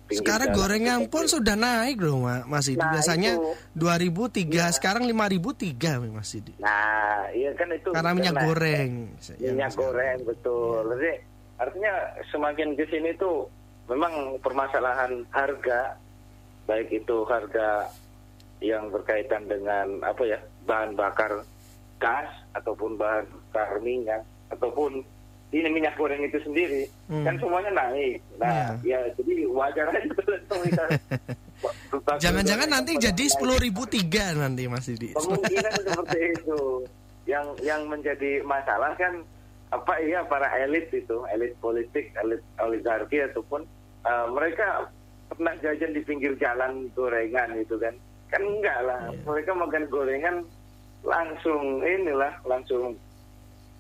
sekarang 0.09 0.57
gorengan 0.57 1.05
pun 1.13 1.29
sudah 1.29 1.53
naik 1.53 2.01
loh 2.01 2.25
Mas 2.49 2.65
Idi. 2.73 2.81
Nah, 2.81 2.97
Biasanya 2.97 3.37
dua 3.77 4.01
ribu 4.01 4.33
tiga, 4.33 4.69
iya. 4.69 4.73
sekarang 4.73 5.05
lima 5.05 5.29
ribu 5.29 5.53
tiga 5.53 6.01
Mas 6.01 6.33
Idi. 6.33 6.57
Nah, 6.57 7.29
iya 7.37 7.53
kan 7.53 7.69
itu. 7.69 7.93
Karena 7.93 8.17
minyak 8.17 8.37
goreng. 8.41 9.13
Minyak 9.37 9.73
goreng 9.77 10.17
betul. 10.25 10.97
Ya. 10.97 10.97
Jadi 10.97 11.13
artinya 11.59 11.93
semakin 12.31 12.79
ke 12.79 12.87
sini 12.87 13.11
tuh 13.19 13.51
memang 13.91 14.39
permasalahan 14.41 15.27
harga 15.35 15.99
baik 16.71 17.03
itu 17.03 17.27
harga 17.27 17.91
yang 18.63 18.91
berkaitan 18.91 19.47
dengan 19.47 20.03
apa 20.03 20.23
ya 20.27 20.39
bahan 20.67 20.95
bakar 20.95 21.43
gas 21.99 22.31
ataupun 22.55 22.99
bahan 22.99 23.27
bakar 23.51 23.79
minyak 23.83 24.23
ataupun 24.55 25.03
ini 25.49 25.69
minyak 25.73 25.97
goreng 25.97 26.21
itu 26.21 26.37
sendiri 26.45 26.85
hmm. 27.09 27.25
kan 27.25 27.35
semuanya 27.41 27.73
naik 27.73 28.21
nah 28.37 28.77
yeah. 28.85 29.03
ya 29.03 29.17
jadi 29.17 29.35
wajar 29.49 29.87
aja 29.91 30.13
jangan-jangan 32.23 32.69
nanti 32.71 32.93
jadi 33.01 33.25
sepuluh 33.27 33.59
ribu 33.59 33.89
tiga 33.89 34.37
nanti 34.37 34.71
Mas 34.71 34.87
Didi 34.87 35.17
kemungkinan 35.17 35.73
seperti 35.83 36.21
itu 36.39 36.85
yang 37.25 37.47
yang 37.65 37.83
menjadi 37.89 38.45
masalah 38.45 38.93
kan 38.95 39.25
apa 39.69 40.01
iya 40.01 40.25
para 40.25 40.49
elit 40.65 40.89
itu 40.93 41.29
elit 41.29 41.53
politik 41.61 42.09
elit 42.25 42.41
oligarki 42.57 43.21
ataupun 43.21 43.69
uh, 44.09 44.27
mereka 44.33 44.89
pernah 45.29 45.53
jajan 45.61 45.93
di 45.93 46.01
pinggir 46.01 46.33
jalan 46.41 46.89
gorengan 46.97 47.53
itu 47.61 47.77
kan 47.77 47.93
kan 48.33 48.41
enggak 48.41 48.81
lah 48.85 49.13
yeah. 49.13 49.25
mereka 49.29 49.53
makan 49.53 49.85
gorengan 49.93 50.37
langsung 51.05 51.85
inilah 51.85 52.33
langsung 52.49 52.97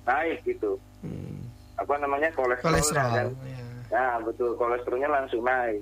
naik 0.04 0.44
gitu 0.44 0.76
hmm. 1.04 1.40
apa 1.80 1.94
namanya 2.00 2.28
kolesterol, 2.36 2.76
kolesterol 2.76 3.08
kan 3.08 3.28
yeah. 3.48 3.64
nah 3.88 4.14
betul 4.20 4.52
kolesterolnya 4.60 5.08
langsung 5.08 5.40
naik 5.40 5.80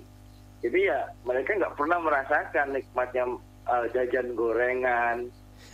jadi 0.62 0.78
ya 0.94 1.00
mereka 1.26 1.50
nggak 1.58 1.74
pernah 1.74 1.98
merasakan 1.98 2.78
nikmatnya 2.78 3.24
uh, 3.66 3.86
jajan 3.90 4.38
gorengan 4.38 5.26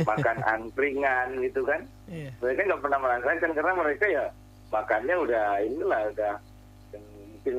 makan 0.03 0.39
angkringan 0.59 1.29
gitu 1.45 1.63
kan 1.67 1.85
yeah. 2.09 2.33
mereka 2.41 2.69
nggak 2.69 2.83
pernah 2.83 3.01
merasakan 3.01 3.51
karena 3.53 3.73
mereka 3.77 4.07
ya 4.09 4.25
makannya 4.73 5.17
udah 5.21 5.47
inilah 5.63 6.03
udah 6.17 6.35
mungkin 7.43 7.57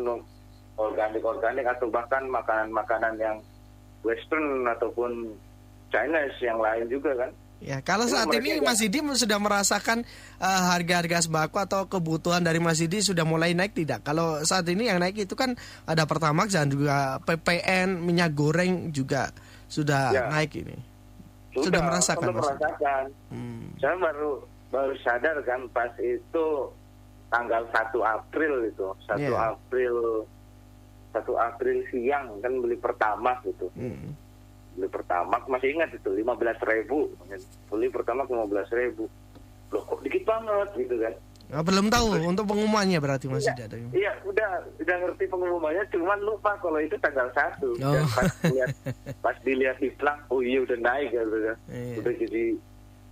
organik-organik 0.78 1.66
atau 1.70 1.88
bahkan 1.92 2.26
makanan-makanan 2.26 3.16
yang 3.22 3.38
western 4.02 4.66
ataupun 4.68 5.38
Chinese 5.94 6.38
yang 6.42 6.58
lain 6.58 6.90
juga 6.90 7.14
kan. 7.14 7.32
Ya, 7.64 7.80
kalau 7.80 8.04
saat 8.04 8.28
ini 8.36 8.60
Mas 8.60 8.84
Didi 8.84 9.00
sudah 9.00 9.40
merasakan 9.40 10.04
uh, 10.44 10.62
harga-harga 10.76 11.24
sembako 11.24 11.64
atau 11.64 11.82
kebutuhan 11.88 12.44
dari 12.44 12.60
Mas 12.60 12.84
Didi 12.84 13.00
sudah 13.00 13.24
mulai 13.24 13.56
naik 13.56 13.72
tidak? 13.72 14.04
Kalau 14.04 14.44
saat 14.44 14.68
ini 14.68 14.92
yang 14.92 15.00
naik 15.00 15.16
itu 15.16 15.32
kan 15.32 15.56
ada 15.88 16.04
Pertamax 16.04 16.60
dan 16.60 16.68
juga 16.68 17.24
PPN, 17.24 18.04
minyak 18.04 18.36
goreng 18.36 18.92
juga 18.92 19.32
sudah 19.72 20.12
ya. 20.12 20.28
naik 20.28 20.60
ini. 20.60 20.76
Sudah, 21.54 21.66
sudah 21.70 21.82
merasakan. 21.86 22.26
Sudah 22.26 22.36
merasakan. 22.42 23.04
Hmm. 23.30 23.64
Saya 23.78 23.96
baru 24.02 24.32
baru 24.74 24.94
sadar 25.06 25.38
kan 25.46 25.70
pas 25.70 25.94
itu 26.02 26.46
tanggal 27.30 27.62
1 27.70 27.94
April 28.02 28.54
itu, 28.66 28.88
1 29.06 29.22
yeah. 29.22 29.54
April 29.54 30.26
satu 31.14 31.38
April 31.38 31.86
siang 31.94 32.42
kan 32.42 32.58
beli 32.58 32.76
pertama 32.76 33.38
gitu 33.46 33.70
hmm. 33.78 34.10
beli 34.76 34.90
pertama 34.90 35.38
masih 35.46 35.78
ingat 35.78 35.94
itu 35.94 36.10
lima 36.10 36.34
belas 36.34 36.58
ribu 36.66 37.14
beli 37.70 37.88
pertama 37.94 38.26
lima 38.26 38.50
belas 38.50 38.68
ribu 38.74 39.06
loh 39.70 39.84
kok 39.86 40.02
dikit 40.02 40.26
banget 40.26 40.70
gitu 40.74 40.98
kan 40.98 41.14
Nah, 41.52 41.62
belum 41.62 41.86
tahu 41.92 42.08
Terus, 42.18 42.26
untuk 42.30 42.46
pengumumannya 42.50 42.98
berarti 42.98 43.26
masih 43.30 43.54
iya, 43.54 43.66
ada. 43.68 43.76
Iya, 43.94 44.12
udah 44.26 44.50
udah 44.82 44.96
ngerti 45.06 45.24
pengumumannya, 45.30 45.84
cuman 45.94 46.20
lupa 46.26 46.52
kalau 46.58 46.80
itu 46.82 46.96
tanggal 46.98 47.30
satu. 47.36 47.78
Oh. 47.78 47.94
Dan 47.94 48.06
pas 48.10 48.32
dilihat 48.42 48.70
pas 49.22 49.38
dilihat 49.46 49.78
di 49.78 49.90
plang, 50.00 50.18
oh 50.34 50.42
iya 50.42 50.66
udah 50.66 50.78
naik 50.82 51.14
ya 51.14 51.22
udah, 51.22 51.56
iya. 51.70 51.96
udah 52.02 52.14
jadi 52.18 52.44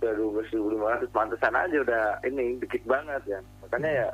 udah 0.02 0.12
dua 0.18 0.28
belas 0.34 0.48
ribu 0.50 0.68
lima 0.74 0.86
ratus, 0.98 1.10
aja 1.38 1.76
udah 1.86 2.04
ini 2.26 2.58
dikit 2.58 2.82
banget 2.88 3.22
ya. 3.30 3.38
Makanya 3.62 3.90
ya 3.90 4.08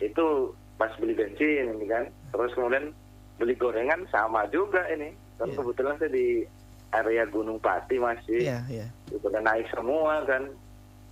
itu 0.00 0.26
pas 0.74 0.90
beli 0.98 1.14
bensin 1.14 1.70
ini 1.70 1.86
kan 1.86 2.04
terus 2.34 2.50
kemudian 2.58 2.90
beli 3.38 3.54
gorengan 3.54 4.02
sama 4.10 4.42
juga 4.50 4.82
ini 4.90 5.14
kan 5.38 5.50
Iya. 5.50 5.56
kebetulan 5.58 5.94
saya 5.98 6.10
di 6.10 6.28
area 6.94 7.24
Gunung 7.30 7.58
Pati 7.62 7.98
masih 7.98 8.42
Iya, 8.42 8.58
iya. 8.70 8.86
udah 9.10 9.42
naik 9.42 9.66
semua 9.70 10.22
kan 10.26 10.42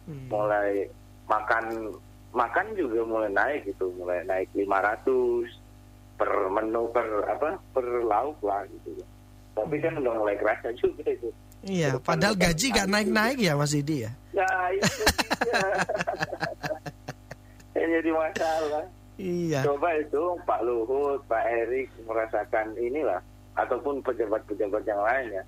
Hmm. 0.02 0.26
mulai 0.26 0.90
makan 1.30 1.94
makan 2.32 2.66
juga 2.72 3.00
mulai 3.04 3.30
naik 3.30 3.60
gitu 3.68 3.92
mulai 3.96 4.24
naik 4.24 4.48
500 4.56 5.48
per 6.16 6.30
menu 6.48 6.88
per 6.88 7.06
apa 7.28 7.48
per 7.72 7.84
lauk 8.04 8.40
lah 8.40 8.64
gitu 8.68 9.04
tapi 9.52 9.76
kan 9.78 10.00
udah 10.00 10.12
mulai 10.16 10.36
kerasa 10.40 10.72
juga 10.76 11.04
itu 11.08 11.28
Iya, 11.62 11.94
padahal 12.02 12.34
gaji 12.34 12.74
gak 12.74 12.90
naik-naik 12.90 13.38
ya 13.38 13.54
Mas 13.54 13.70
Didi 13.70 14.02
ya. 14.02 14.10
ya 14.34 14.50
itu 14.74 14.92
yang 17.78 17.90
jadi 18.00 18.10
masalah 18.10 18.84
Iya. 19.20 19.60
coba 19.62 19.94
itu 19.94 20.22
Pak 20.42 20.60
Luhut 20.66 21.20
Pak 21.30 21.44
Erik 21.46 21.86
merasakan 22.02 22.74
inilah 22.80 23.22
ataupun 23.54 24.02
pejabat-pejabat 24.02 24.82
yang 24.82 24.98
lainnya 25.04 25.42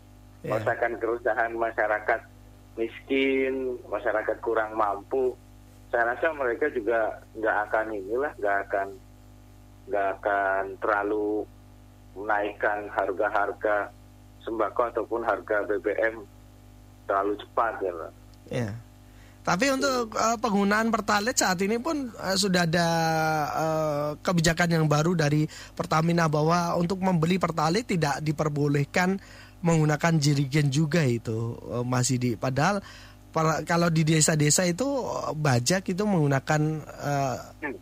Iya. 0.45 0.55
merasakan 0.55 0.93
kerusakan 1.03 1.51
masyarakat 1.59 2.21
miskin 2.77 3.75
masyarakat 3.89 4.37
kurang 4.39 4.77
mampu 4.79 5.33
saya 5.95 6.11
rasa 6.11 6.35
mereka 6.35 6.67
juga 6.75 7.23
nggak 7.39 7.57
akan 7.71 7.87
inilah 7.95 8.33
nggak 8.35 8.57
akan 8.67 8.87
nggak 9.87 10.07
akan 10.19 10.63
terlalu 10.83 11.47
menaikkan 12.19 12.91
harga-harga 12.91 13.95
sembako 14.43 14.91
ataupun 14.91 15.23
harga 15.23 15.63
BBM 15.71 16.27
terlalu 17.07 17.39
cepat 17.39 17.79
ya 17.79 17.93
Pak. 17.95 18.13
Ya. 18.51 18.71
Tapi 19.47 19.71
untuk 19.71 20.19
eh, 20.19 20.37
penggunaan 20.43 20.91
pertalite 20.91 21.39
saat 21.39 21.63
ini 21.63 21.79
pun 21.79 22.11
eh, 22.11 22.37
sudah 22.43 22.67
ada 22.67 22.89
eh, 23.55 24.11
kebijakan 24.19 24.75
yang 24.75 24.91
baru 24.91 25.15
dari 25.15 25.47
Pertamina 25.79 26.27
bahwa 26.27 26.75
untuk 26.75 26.99
membeli 26.99 27.39
pertalite 27.39 27.95
tidak 27.95 28.19
diperbolehkan 28.19 29.15
menggunakan 29.63 30.19
jerigen 30.19 30.75
juga 30.75 31.07
itu 31.07 31.55
eh, 31.71 31.87
Mas 31.87 32.11
Didi. 32.11 32.35
Padahal 32.35 32.83
per- 33.35 33.67
kalau 33.67 33.91
di 33.91 34.07
desa-desa 34.07 34.63
itu 34.63 34.87
bajak 35.35 35.91
itu 35.91 36.07
menggunakan 36.07 36.61
eh, 36.87 37.37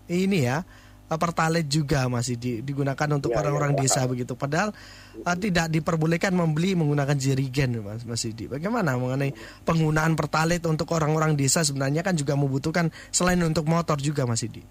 ini 0.09 0.49
ya 0.49 0.65
eh, 1.07 1.19
pertalite 1.21 1.69
juga 1.69 2.09
masih 2.09 2.41
di- 2.41 2.61
digunakan 2.65 3.05
untuk 3.13 3.37
Ya, 3.37 3.45
orang-orang 3.45 3.77
ya, 3.77 3.85
desa 3.85 4.09
begitu. 4.09 4.33
Padahal 4.33 4.73
eh, 5.15 5.37
tidak 5.37 5.69
diperbolehkan 5.69 6.33
membeli 6.33 6.73
menggunakan 6.73 7.13
jerigen 7.15 7.85
Mas 7.85 8.09
Mas 8.09 8.25
Didi. 8.25 8.49
Bagaimana 8.49 8.97
mengenai 8.97 9.37
penggunaan 9.63 10.17
pertalite 10.17 10.65
untuk 10.65 10.89
orang-orang 10.97 11.37
desa 11.37 11.61
sebenarnya 11.61 12.01
kan 12.01 12.17
juga 12.17 12.33
membutuhkan 12.33 12.89
selain 13.13 13.39
untuk 13.45 13.69
motor 13.69 14.01
juga 14.01 14.25
Mas 14.25 14.41
Didi. 14.41 14.65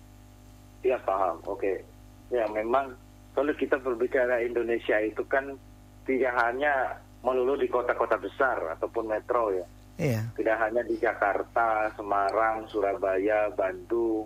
Ya 0.82 0.98
paham, 0.98 1.38
oke. 1.46 1.86
Ya 2.34 2.50
memang 2.50 2.98
kalau 3.38 3.54
kita 3.54 3.78
berbicara 3.78 4.42
Indonesia 4.42 4.98
itu 4.98 5.22
kan 5.30 5.54
tidak 6.10 6.34
hanya 6.42 6.98
melulu 7.22 7.54
di 7.54 7.70
kota-kota 7.70 8.18
besar 8.18 8.58
ataupun 8.74 9.06
metro 9.06 9.54
ya. 9.54 9.62
Iya. 10.02 10.22
Tidak 10.34 10.58
hanya 10.58 10.82
di 10.82 10.98
Jakarta, 10.98 11.94
Semarang, 11.94 12.66
Surabaya, 12.74 13.54
Bandung, 13.54 14.26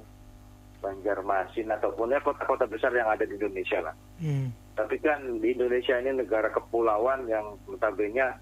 Banjarmasin 0.79 1.67
ataupun 1.67 2.15
ya 2.15 2.23
kota-kota 2.23 2.63
besar 2.63 2.95
yang 2.95 3.11
ada 3.11 3.27
di 3.27 3.35
Indonesia 3.35 3.83
lah. 3.83 3.95
Hmm. 4.23 4.55
Tapi 4.79 4.95
kan 5.03 5.19
di 5.43 5.51
Indonesia 5.51 5.99
ini 5.99 6.15
negara 6.15 6.47
kepulauan 6.47 7.27
yang 7.27 7.59
notabene 7.67 8.39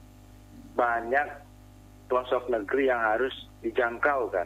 banyak 0.78 1.28
pelosok 2.06 2.54
negeri 2.54 2.94
yang 2.94 3.02
harus 3.02 3.34
dijangkau 3.66 4.30
kan. 4.30 4.46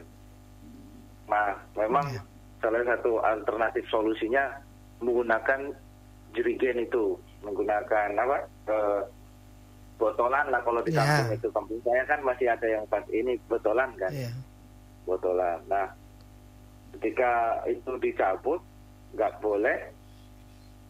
Nah, 1.27 1.59
memang 1.75 2.07
Iya. 2.07 2.21
salah 2.63 2.83
satu 2.87 3.19
alternatif 3.19 3.83
solusinya 3.91 4.63
menggunakan 5.03 5.75
jerigen 6.31 6.87
itu, 6.87 7.19
menggunakan 7.43 8.15
apa? 8.15 8.37
eh, 8.67 9.01
botolan 9.97 10.47
lah 10.53 10.61
kalau 10.61 10.81
di 10.81 10.93
kampung 10.93 11.33
itu 11.33 11.47
kampung 11.49 11.81
saya 11.81 12.05
kan 12.05 12.21
masih 12.21 12.47
ada 12.47 12.67
yang 12.69 12.85
pas 12.85 13.03
ini 13.09 13.35
botolan 13.49 13.91
kan 13.97 14.13
Iya. 14.13 14.29
botolan. 15.03 15.59
Nah, 15.65 15.87
ketika 16.97 17.31
itu 17.65 17.95
dicabut, 17.97 18.59
nggak 19.15 19.39
boleh, 19.39 19.77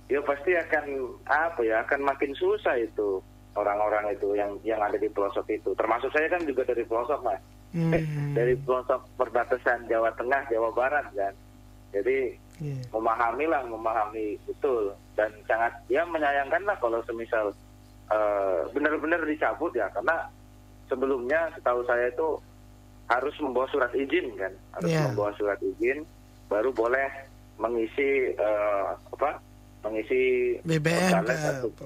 ya 0.10 0.20
pasti 0.26 0.58
akan 0.58 0.86
apa 1.28 1.62
ya, 1.62 1.86
akan 1.86 2.02
makin 2.02 2.34
susah 2.34 2.82
itu 2.82 3.22
orang-orang 3.54 4.14
itu 4.14 4.34
yang 4.34 4.58
yang 4.62 4.82
ada 4.82 4.98
di 4.98 5.06
pelosok 5.08 5.46
itu. 5.50 5.74
Termasuk 5.74 6.10
saya 6.14 6.30
kan 6.30 6.42
juga 6.46 6.66
dari 6.66 6.82
pelosok 6.84 7.20
mas, 7.22 7.42
Eh, 7.94 8.04
Hmm. 8.18 8.34
dari 8.34 8.58
pelosok 8.58 9.06
perbatasan 9.16 9.86
Jawa 9.88 10.12
Tengah, 10.18 10.50
Jawa 10.50 10.74
Barat 10.74 11.08
kan. 11.14 11.34
Jadi 11.94 12.36
Iya. 12.58 12.84
memahami 12.90 13.46
lah, 13.46 13.62
memahami 13.64 14.42
betul 14.44 14.98
dan 15.14 15.30
sangat 15.46 15.78
ya 15.88 16.04
menyayangkan 16.04 16.66
lah 16.66 16.76
kalau 16.82 17.00
semisal 17.06 17.54
eh, 18.08 18.60
benar-benar 18.72 19.22
dicabut 19.24 19.72
ya 19.72 19.88
karena 19.92 20.28
sebelumnya 20.86 21.52
setahu 21.54 21.84
saya 21.84 22.08
itu 22.08 22.40
harus 23.08 23.36
membawa 23.40 23.68
surat 23.68 23.92
izin 23.92 24.36
kan, 24.36 24.52
harus 24.74 24.90
Iya. 24.90 25.04
membawa 25.08 25.32
surat 25.36 25.60
izin 25.60 26.04
baru 26.48 26.72
boleh 26.72 27.08
mengisi 27.58 28.32
eh, 28.32 28.86
apa? 29.10 29.40
Mengisi 29.84 30.56
BBM 30.62 31.24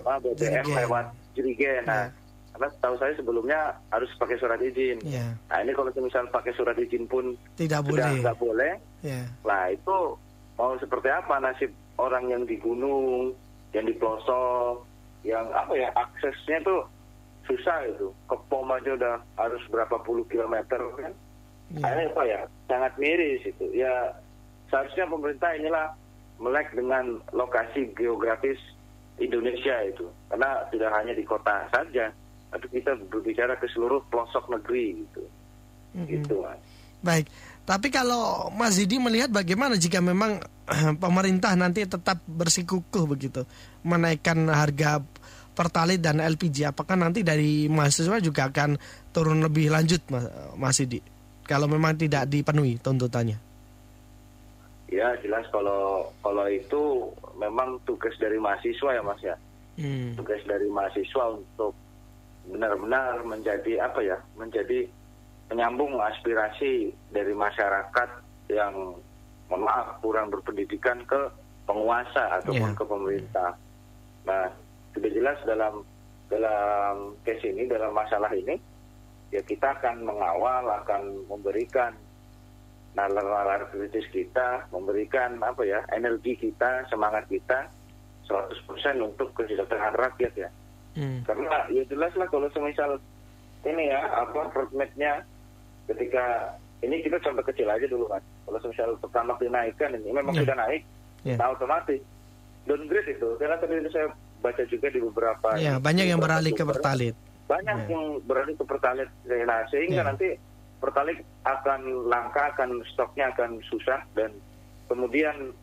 ah, 0.02 0.18
BBM 0.18 0.66
lewat 0.66 1.06
jerigen. 1.34 1.86
Nah, 1.86 2.10
Iya. 2.10 2.14
karena 2.52 2.68
setahu 2.74 2.96
saya 2.98 3.14
sebelumnya 3.16 3.60
harus 3.90 4.10
pakai 4.18 4.38
surat 4.38 4.58
izin. 4.60 4.98
Iya. 5.02 5.38
Nah 5.48 5.58
ini 5.62 5.72
kalau 5.72 5.94
misal 5.96 6.26
pakai 6.28 6.54
surat 6.54 6.74
izin 6.76 7.06
pun 7.06 7.38
Tidak 7.56 7.82
sudah 7.86 8.10
boleh. 8.10 8.22
nggak 8.22 8.38
boleh, 8.38 8.74
Iya. 9.02 9.22
Nah 9.46 9.64
itu 9.70 9.98
mau 10.58 10.74
seperti 10.78 11.08
apa 11.08 11.38
nasib 11.38 11.70
orang 11.98 12.26
yang 12.28 12.44
di 12.44 12.58
gunung, 12.58 13.34
yang 13.72 13.86
di 13.86 13.94
pelosok, 13.94 14.82
yang 15.22 15.46
apa 15.54 15.74
ya 15.78 15.90
aksesnya 15.94 16.62
tuh 16.66 16.86
susah 17.46 17.88
itu. 17.90 18.10
Ke 18.26 18.36
pom 18.50 18.70
aja 18.74 18.98
udah 18.98 19.16
harus 19.38 19.64
berapa 19.70 20.02
puluh 20.02 20.26
kilometer 20.30 20.82
kan. 20.98 21.14
Nah, 21.72 21.90
ini 21.96 22.12
apa 22.12 22.24
ya 22.28 22.40
sangat 22.68 22.94
miris 23.00 23.48
itu. 23.48 23.66
Ya 23.72 24.12
seharusnya 24.68 25.08
pemerintah 25.08 25.56
inilah 25.56 25.88
melek 26.42 26.74
dengan 26.76 27.22
lokasi 27.32 27.94
geografis 27.96 28.60
Indonesia 29.22 29.80
itu. 29.88 30.10
Karena 30.28 30.68
tidak 30.74 30.92
hanya 30.98 31.14
di 31.16 31.24
kota 31.24 31.70
saja, 31.72 32.12
tapi 32.52 32.66
kita 32.72 32.98
berbicara 33.08 33.56
ke 33.56 33.70
seluruh 33.72 34.04
pelosok 34.12 34.52
negeri 34.52 35.06
gitu. 35.06 35.24
Mm-mm. 35.96 36.08
Gitu 36.08 36.36
mas. 36.44 36.60
Baik, 37.02 37.26
tapi 37.68 37.94
kalau 37.94 38.50
Mas 38.54 38.76
Didi 38.78 38.98
melihat 38.98 39.30
bagaimana 39.30 39.78
jika 39.78 40.02
memang 40.02 40.42
pemerintah 41.04 41.54
nanti 41.56 41.86
tetap 41.86 42.20
bersikukuh 42.26 43.06
begitu 43.06 43.46
menaikkan 43.86 44.50
harga 44.50 45.02
pertalite 45.52 46.00
dan 46.00 46.24
LPG, 46.24 46.72
apakah 46.72 46.96
nanti 46.96 47.28
dari 47.28 47.68
mahasiswa 47.68 48.24
juga 48.24 48.48
akan 48.48 48.80
turun 49.12 49.44
lebih 49.44 49.68
lanjut 49.68 50.00
Mas, 50.56 50.80
Didi? 50.80 51.04
Kalau 51.44 51.68
memang 51.68 52.00
tidak 52.00 52.32
dipenuhi 52.32 52.80
tuntutannya. 52.80 53.36
Ya 54.92 55.12
jelas 55.20 55.44
kalau 55.52 56.12
kalau 56.24 56.48
itu 56.52 57.12
memang 57.40 57.80
tugas 57.88 58.12
dari 58.20 58.36
mahasiswa 58.36 58.92
ya 58.92 59.04
mas 59.04 59.22
ya 59.24 59.36
Hmm. 59.80 60.20
tugas 60.20 60.44
dari 60.44 60.68
mahasiswa 60.68 61.32
untuk 61.32 61.72
benar-benar 62.44 63.24
menjadi 63.24 63.88
apa 63.88 64.04
ya 64.04 64.20
menjadi 64.36 64.84
penyambung 65.52 66.00
aspirasi 66.00 66.96
dari 67.12 67.36
masyarakat 67.36 68.10
yang 68.48 68.96
mohon 69.52 69.62
maaf 69.68 70.00
kurang 70.00 70.32
berpendidikan 70.32 71.04
ke 71.04 71.28
penguasa 71.68 72.40
ataupun 72.40 72.72
Ya. 72.72 72.80
ke 72.80 72.84
pemerintah. 72.88 73.52
Nah 74.24 74.48
sudah 74.96 75.12
jelas 75.12 75.36
dalam 75.44 75.84
dalam 76.32 77.20
case 77.28 77.52
ini 77.52 77.68
dalam 77.68 77.92
masalah 77.92 78.32
ini 78.32 78.56
ya 79.36 79.44
kita 79.44 79.76
akan 79.76 80.08
mengawal 80.08 80.72
akan 80.88 81.28
memberikan 81.28 81.92
nalar-nalar 82.96 83.68
kritis 83.76 84.08
kita, 84.12 84.72
memberikan 84.72 85.36
apa 85.44 85.68
ya 85.68 85.84
energi 85.92 86.40
kita, 86.40 86.88
semangat 86.88 87.28
kita 87.28 87.68
100% 88.28 89.04
untuk 89.04 89.36
kesejahteraan 89.36 90.00
rakyat 90.00 90.48
ya. 90.48 90.50
Hmm. 90.96 91.28
Karena 91.28 91.68
ya 91.72 91.84
jelas 91.92 92.16
lah 92.16 92.28
kalau 92.32 92.48
semisal 92.56 93.04
ini 93.68 93.92
ya 93.92 94.00
apa 94.16 94.48
roadmap-nya 94.56 95.24
ketika 95.92 96.56
ini 96.82 97.00
kita 97.00 97.20
contoh 97.20 97.44
kecil 97.44 97.68
aja 97.68 97.86
dulu 97.86 98.08
kan. 98.08 98.22
Kalau 98.44 98.60
semisal 98.60 98.98
pertama 98.98 99.38
dinaikkan 99.38 99.94
ini 99.94 100.10
memang 100.10 100.34
Ya. 100.34 100.42
sudah 100.42 100.56
naik, 100.58 100.82
Ya. 101.22 101.36
nah 101.38 101.54
otomatis 101.54 102.02
downgrade 102.64 103.10
itu. 103.12 103.30
Karena 103.38 103.56
tadi 103.56 103.74
itu 103.78 103.92
saya 103.92 104.08
baca 104.40 104.64
juga 104.66 104.88
di 104.90 105.00
beberapa 105.00 105.50
Ya, 105.56 105.78
banyak 105.78 106.06
yang 106.08 106.18
beberapa 106.18 106.42
beralih 106.42 106.52
ke 106.52 106.64
sumber, 106.64 106.74
pertalite. 106.76 107.18
banyak 107.46 107.78
Ya. 107.78 107.88
yang 107.88 108.04
beralih 108.24 108.56
ke 108.56 108.64
pertalite 108.64 109.12
nah, 109.46 109.62
sehingga 109.68 110.02
Ya. 110.02 110.08
nanti 110.08 110.28
pertalite 110.80 111.22
akan 111.44 111.82
langka 112.08 112.50
akan 112.50 112.82
stoknya 112.88 113.30
akan 113.30 113.62
susah 113.62 114.02
dan 114.12 114.34
kemudian 114.88 115.54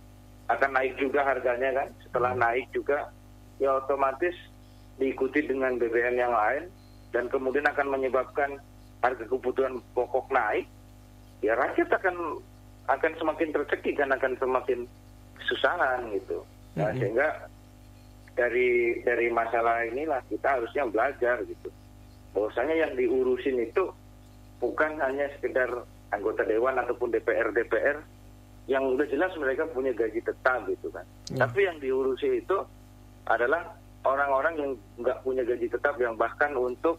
akan 0.46 0.70
naik 0.70 0.94
juga 0.96 1.20
harganya 1.22 1.74
kan 1.74 1.88
setelah 2.00 2.32
Hmm. 2.32 2.40
naik 2.40 2.70
juga 2.70 3.10
ya 3.58 3.74
otomatis 3.74 4.32
diikuti 4.96 5.42
dengan 5.42 5.74
BBM 5.74 6.14
yang 6.14 6.30
lain 6.30 6.70
dan 7.10 7.26
kemudian 7.26 7.66
akan 7.66 7.86
menyebabkan 7.90 8.62
harga 8.98 9.24
kebutuhan 9.24 9.78
pokok 9.94 10.26
naik 10.30 10.66
ya 11.40 11.54
rakyat 11.54 11.86
akan 11.92 12.42
akan 12.88 13.12
semakin 13.20 13.48
tercekik 13.54 13.94
kan 14.00 14.10
akan 14.10 14.34
semakin 14.40 14.88
kesusahan 15.38 16.08
gitu. 16.18 16.42
Nah, 16.74 16.90
Mhm. 16.90 16.98
sehingga 16.98 17.28
dari 18.34 19.02
dari 19.02 19.28
masalah 19.30 19.86
inilah 19.86 20.22
kita 20.26 20.58
harusnya 20.58 20.88
belajar 20.88 21.42
gitu. 21.46 21.68
Bahwasanya 22.34 22.74
yang 22.86 22.92
diurusin 22.94 23.60
itu 23.60 23.90
bukan 24.58 24.98
hanya 24.98 25.30
sekedar 25.38 25.68
anggota 26.10 26.42
dewan 26.46 26.78
ataupun 26.80 27.12
DPR 27.12 27.52
DPR 27.52 27.98
yang 28.68 28.84
udah 28.84 29.06
jelas 29.08 29.32
mereka 29.36 29.64
punya 29.70 29.92
gaji 29.94 30.20
tetap 30.20 30.64
gitu 30.68 30.88
kan. 30.90 31.04
Ya. 31.32 31.46
Tapi 31.46 31.66
yang 31.66 31.78
diurusi 31.80 32.42
itu 32.42 32.56
adalah 33.28 33.74
orang-orang 34.04 34.54
yang 34.56 34.70
nggak 35.00 35.20
punya 35.24 35.42
gaji 35.44 35.68
tetap 35.68 35.96
yang 36.00 36.16
bahkan 36.16 36.52
untuk 36.56 36.96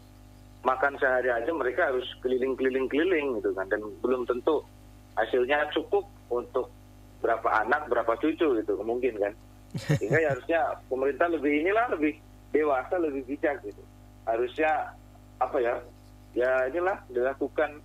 makan 0.64 1.00
sehari 1.00 1.32
aja 1.32 1.52
mereka 1.56 1.88
harus 1.92 2.06
keliling-keliling-keliling 2.20 3.40
gitu 3.40 3.52
kan. 3.56 3.68
Dan 3.72 3.82
belum 4.04 4.28
tentu 4.28 4.64
hasilnya 5.16 5.72
cukup 5.72 6.08
untuk 6.32 6.72
berapa 7.20 7.48
anak 7.68 7.88
berapa 7.92 8.16
cucu 8.20 8.60
gitu 8.64 8.74
mungkin 8.84 9.16
kan. 9.20 9.34
Sehingga 10.00 10.20
ya 10.20 10.30
harusnya 10.34 10.62
pemerintah 10.90 11.28
lebih 11.30 11.52
inilah 11.64 11.86
lebih 11.94 12.14
dewasa 12.52 12.96
lebih 13.00 13.24
bijak 13.28 13.62
gitu. 13.64 13.82
Harusnya 14.28 14.94
apa 15.40 15.58
ya 15.62 15.76
ya 16.36 16.68
inilah 16.70 17.00
dilakukan 17.10 17.80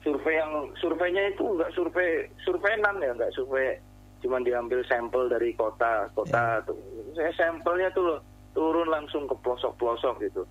survei 0.00 0.40
yang 0.40 0.72
surveinya 0.80 1.28
itu 1.28 1.44
enggak 1.44 1.70
survei 1.76 2.24
surveinan 2.40 2.96
ya 3.04 3.12
enggak 3.12 3.34
survei 3.36 3.76
cuma 4.20 4.36
diambil 4.40 4.80
sampel 4.88 5.28
dari 5.28 5.52
kota 5.56 6.08
kota 6.16 6.64
tuh. 6.64 6.76
Saya 7.16 7.32
sampelnya 7.36 7.88
tuh 7.92 8.04
loh, 8.04 8.20
turun 8.52 8.88
langsung 8.88 9.28
ke 9.28 9.34
pelosok 9.44 9.76
pelosok 9.76 10.20
gitu 10.24 10.44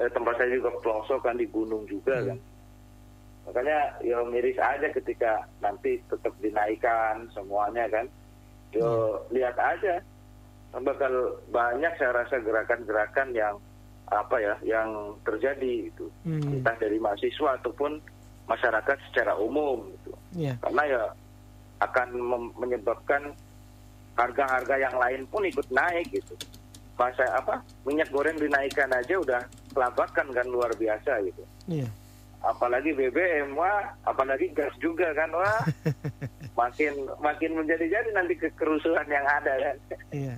eh, 0.00 0.10
tempat 0.12 0.34
saya 0.36 0.50
juga 0.52 0.70
pelosok 0.80 1.20
kan 1.24 1.36
di 1.36 1.46
gunung 1.48 1.84
juga 1.88 2.20
kan. 2.22 2.38
Makanya 3.46 4.02
ya 4.02 4.18
miris 4.26 4.58
aja 4.58 4.90
ketika 4.90 5.46
nanti 5.62 6.02
tetap 6.10 6.34
dinaikkan 6.42 7.30
semuanya 7.32 7.86
kan. 7.88 8.06
Yo 8.74 9.22
lihat 9.30 9.56
aja. 9.56 10.02
Bakal 10.76 11.40
banyak 11.48 11.92
saya 11.96 12.12
rasa 12.12 12.36
gerakan-gerakan 12.42 13.32
yang 13.32 13.56
apa 14.12 14.36
ya 14.38 14.54
yang 14.62 15.16
terjadi 15.24 15.88
itu. 15.88 16.06
Hmm. 16.26 16.60
entah 16.60 16.76
dari 16.76 17.00
mahasiswa 17.00 17.58
ataupun 17.58 17.98
masyarakat 18.46 18.98
secara 19.10 19.34
umum 19.34 19.90
gitu. 19.98 20.12
Ya. 20.36 20.54
karena 20.62 20.82
ya 20.86 21.02
akan 21.82 22.08
menyebabkan 22.56 23.34
harga-harga 24.16 24.74
yang 24.80 24.96
lain 24.96 25.22
pun 25.28 25.44
ikut 25.44 25.68
naik 25.68 26.08
gitu 26.08 26.34
masa 26.96 27.24
apa 27.36 27.60
minyak 27.84 28.08
goreng 28.08 28.36
dinaikkan 28.36 28.88
aja 28.88 29.20
udah 29.20 29.42
kelabakan 29.72 30.26
kan 30.32 30.46
luar 30.48 30.72
biasa 30.74 31.20
gitu 31.28 31.42
Iya. 31.68 31.88
apalagi 32.40 32.96
BBM 32.96 33.52
wah 33.52 33.92
apalagi 34.02 34.48
gas 34.56 34.72
juga 34.80 35.12
kan 35.12 35.28
wah 35.32 35.60
makin 36.60 36.92
makin 37.20 37.52
menjadi-jadi 37.52 38.10
nanti 38.16 38.34
kekerusuhan 38.40 39.06
yang 39.06 39.26
ada 39.28 39.52
kan 39.60 39.76
Iya. 40.12 40.36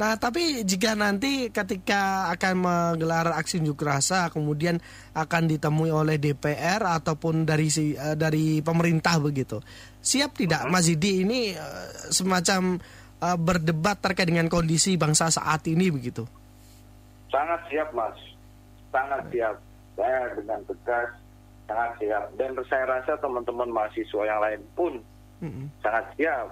Nah, 0.00 0.16
tapi 0.16 0.64
jika 0.64 0.96
nanti 0.96 1.52
ketika 1.52 2.32
akan 2.32 2.54
menggelar 2.64 3.36
aksi 3.36 3.60
unjuk 3.60 3.84
rasa 3.84 4.32
kemudian 4.32 4.80
akan 5.12 5.44
ditemui 5.44 5.92
oleh 5.92 6.16
DPR 6.16 6.80
ataupun 6.80 7.44
dari 7.44 7.68
si 7.68 7.92
eh, 7.92 8.16
dari 8.16 8.64
pemerintah 8.64 9.20
begitu. 9.20 9.60
Siap 10.00 10.40
tidak 10.40 10.64
Mas 10.72 10.88
Zidi 10.88 11.20
ini 11.20 11.52
eh, 11.52 11.88
semacam 12.08 12.80
eh, 13.20 13.36
berdebat 13.38 14.00
terkait 14.00 14.26
dengan 14.26 14.48
kondisi 14.48 14.96
bangsa 14.96 15.28
saat 15.30 15.64
ini 15.68 15.92
begitu? 15.92 16.24
sangat 17.30 17.60
siap 17.70 17.88
mas 17.94 18.18
sangat 18.90 19.22
siap 19.30 19.54
saya 19.94 20.34
dengan 20.34 20.58
tegas 20.66 21.10
sangat 21.70 21.90
siap 22.02 22.24
dan 22.34 22.50
saya 22.66 22.84
rasa 22.90 23.14
teman-teman 23.22 23.70
mahasiswa 23.70 24.22
yang 24.26 24.42
lain 24.42 24.60
pun 24.74 24.98
Mm-mm. 25.38 25.70
sangat 25.78 26.10
siap 26.18 26.50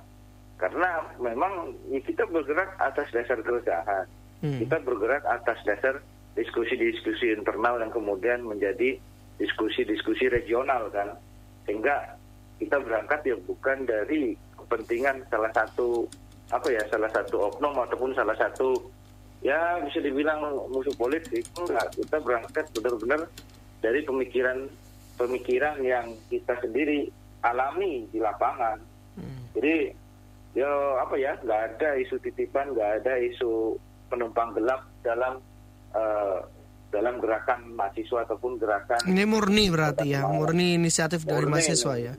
karena 0.59 1.03
memang 1.19 1.75
ya 1.91 1.99
kita 2.07 2.23
bergerak 2.31 2.79
atas 2.79 3.11
dasar 3.11 3.43
keresahan 3.43 4.07
Hmm. 4.39 4.63
kita 4.63 4.79
bergerak 4.87 5.27
atas 5.27 5.59
dasar 5.67 5.99
diskusi-diskusi 6.39 7.35
internal 7.35 7.83
yang 7.83 7.91
kemudian 7.91 8.47
menjadi 8.47 8.95
diskusi-diskusi 9.35 10.31
regional 10.31 10.87
kan 10.95 11.19
sehingga 11.67 12.15
kita 12.63 12.79
berangkat 12.79 13.27
ya 13.27 13.35
bukan 13.43 13.83
dari 13.83 14.39
kepentingan 14.55 15.27
salah 15.27 15.51
satu 15.51 16.07
apa 16.49 16.69
ya 16.69 16.83
salah 16.89 17.09
satu 17.09 17.37
oknum 17.47 17.77
ataupun 17.79 18.11
salah 18.13 18.33
satu 18.35 18.73
ya 19.41 19.57
bisa 19.81 19.99
dibilang 19.99 20.41
musuh 20.67 20.95
politik 20.95 21.45
enggak 21.55 21.87
kita 21.93 22.17
berangkat 22.19 22.65
benar-benar 22.73 23.21
dari 23.79 24.01
pemikiran 24.03 24.67
pemikiran 25.15 25.77
yang 25.81 26.07
kita 26.27 26.57
sendiri 26.59 27.07
alami 27.41 28.07
di 28.09 28.19
lapangan 28.19 28.79
Hmm. 29.15 29.51
jadi 29.51 29.91
ya 30.55 30.71
apa 30.97 31.15
ya 31.15 31.35
nggak 31.37 31.61
ada 31.75 31.99
isu 31.99 32.19
titipan 32.19 32.71
nggak 32.71 33.03
ada 33.03 33.19
isu 33.19 33.75
penumpang 34.07 34.55
gelap 34.55 34.87
dalam 35.01 35.43
eh, 35.91 36.39
dalam 36.89 37.19
gerakan 37.19 37.67
mahasiswa 37.75 38.23
ataupun 38.23 38.57
gerakan 38.57 39.03
Ini 39.05 39.27
murni 39.27 39.69
berarti 39.69 40.09
ya, 40.09 40.23
murni 40.25 40.73
inisiatif 40.73 41.21
dari 41.23 41.43
murni- 41.43 41.51
mahasiswa 41.53 41.95
ya. 41.99 42.15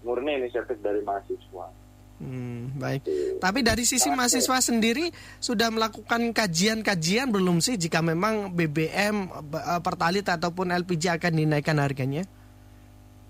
murni 0.00 0.32
inisiatif 0.34 0.80
dari 0.80 0.98
mahasiswa 1.00 1.66
Hmm, 2.14 2.78
baik. 2.78 3.02
Tapi 3.42 3.60
dari 3.66 3.82
sisi 3.82 4.06
mahasiswa 4.08 4.62
sendiri 4.62 5.10
sudah 5.42 5.68
melakukan 5.74 6.30
kajian-kajian 6.30 7.28
belum 7.34 7.58
sih 7.58 7.74
jika 7.74 8.00
memang 8.00 8.54
BBM, 8.54 9.28
eh, 9.50 9.80
Pertalite 9.82 10.30
ataupun 10.30 10.70
LPG 10.70 11.18
akan 11.18 11.32
dinaikkan 11.42 11.76
harganya? 11.82 12.22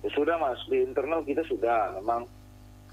Ya 0.04 0.10
sudah 0.12 0.36
mas 0.36 0.60
di 0.68 0.84
internal 0.84 1.24
kita 1.24 1.40
sudah 1.48 1.96
memang 1.96 2.28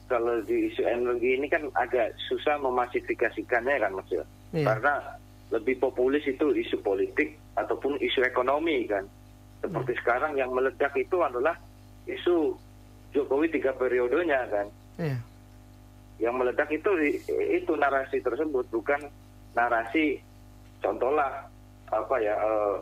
kalau 0.07 0.39
di 0.47 0.71
isu 0.71 0.83
energi 0.87 1.35
ini 1.35 1.51
kan 1.51 1.67
agak 1.75 2.15
susah 2.31 2.55
memasifikasikannya 2.59 3.75
kan 3.79 3.91
mas 3.91 4.07
ya 4.11 4.23
Iya. 4.51 4.67
karena 4.67 4.95
lebih 5.51 5.79
populis 5.79 6.23
itu 6.27 6.51
isu 6.51 6.79
politik 6.79 7.35
ataupun 7.55 7.99
isu 7.99 8.23
ekonomi 8.23 8.83
kan 8.87 9.07
seperti 9.59 9.95
sekarang 10.03 10.35
yang 10.35 10.51
meledak 10.51 10.91
itu 10.95 11.19
adalah 11.19 11.55
isu 12.07 12.55
Jokowi 13.11 13.51
tiga 13.51 13.75
periodenya 13.75 14.47
kan 14.47 14.67
Iya. 14.99 15.19
Yang 16.21 16.37
meledak 16.37 16.69
itu 16.69 16.91
itu 17.49 17.73
narasi 17.73 18.21
tersebut 18.21 18.69
bukan 18.69 19.01
narasi 19.51 20.21
contohlah 20.79 21.49
apa 21.89 22.15
ya 22.17 22.37
eh, 22.37 22.75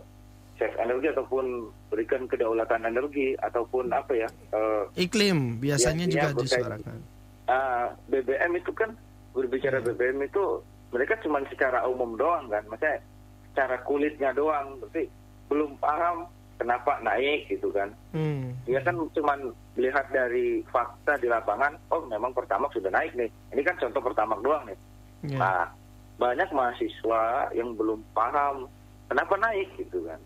save 0.59 0.75
energi 0.77 1.07
ataupun 1.09 1.45
berikan 1.87 2.27
kedaulatan 2.27 2.83
energi 2.83 3.33
ataupun 3.39 3.89
apa 3.89 4.11
ya 4.13 4.29
eh, 4.51 4.83
Iklim 4.99 5.57
biasanya 5.57 6.05
Ya, 6.05 6.11
juga 6.11 6.29
ya, 6.29 6.35
disuarakan. 6.37 6.97
ah, 7.47 7.85
BBM 8.05 8.59
itu 8.59 8.71
kan 8.75 8.91
berbicara 9.31 9.79
BBM 9.79 10.19
itu 10.21 10.43
mereka 10.91 11.15
cuma 11.23 11.39
secara 11.47 11.87
umum 11.87 12.13
doang 12.13 12.51
kan 12.51 12.61
maksudnya 12.67 12.99
secara 13.49 13.79
kulitnya 13.81 14.35
doang 14.35 14.77
berarti 14.77 15.07
belum 15.47 15.79
paham 15.79 16.27
kenapa 16.59 16.99
naik 16.99 17.47
gitu 17.47 17.71
kan? 17.71 17.89
Hmm. 18.11 18.51
dia 18.67 18.83
kan 18.83 18.93
cuma 19.15 19.33
melihat 19.73 20.05
dari 20.11 20.61
fakta 20.69 21.15
di 21.17 21.31
lapangan 21.31 21.79
oh 21.89 22.03
memang 22.05 22.35
pertama 22.35 22.67
sudah 22.75 22.91
naik 22.91 23.15
nih. 23.15 23.31
Ini 23.55 23.61
kan 23.63 23.79
contoh 23.79 24.03
pertama 24.03 24.35
doang 24.43 24.67
nih. 24.67 24.77
Ya. 25.19 25.39
nah 25.39 25.63
banyak 26.19 26.51
mahasiswa 26.51 27.51
yang 27.55 27.75
belum 27.79 28.03
paham 28.11 28.67
kenapa 29.07 29.39
naik 29.39 29.71
gitu 29.79 30.03
kan. 30.03 30.19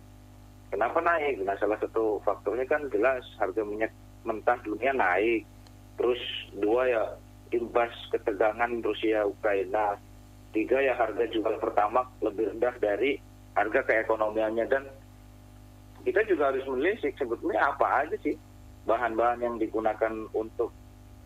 Kenapa 0.74 1.00
naik? 1.06 1.38
Nah 1.46 1.54
salah 1.62 1.78
satu 1.78 2.17
faktornya 2.26 2.65
kan 2.65 2.89
jelas 2.89 3.22
harga 3.38 3.62
minyak 3.62 3.93
mentah 4.26 4.58
dunia 4.65 4.89
naik. 4.91 5.46
Terus 6.02 6.19
dua 6.58 6.89
ya 6.89 7.04
imbas 7.54 7.93
ketegangan 8.10 8.82
Rusia 8.82 9.30
Ukraina. 9.30 10.02
Tiga 10.50 10.82
ya 10.82 10.98
harga 10.98 11.30
jual 11.30 11.62
pertama 11.62 12.10
lebih 12.26 12.58
rendah 12.58 12.74
dari 12.82 13.22
harga 13.54 13.86
keekonomiannya. 13.86 14.65
Dan 14.65 14.84
kita 16.03 16.21
juga 16.27 16.51
harus 16.51 16.63
menelisik 16.67 17.15
sebetulnya 17.15 17.73
apa 17.73 18.03
aja 18.03 18.15
sih 18.19 18.35
bahan-bahan 18.83 19.39
yang 19.39 19.55
digunakan 19.55 20.11
untuk 20.35 20.75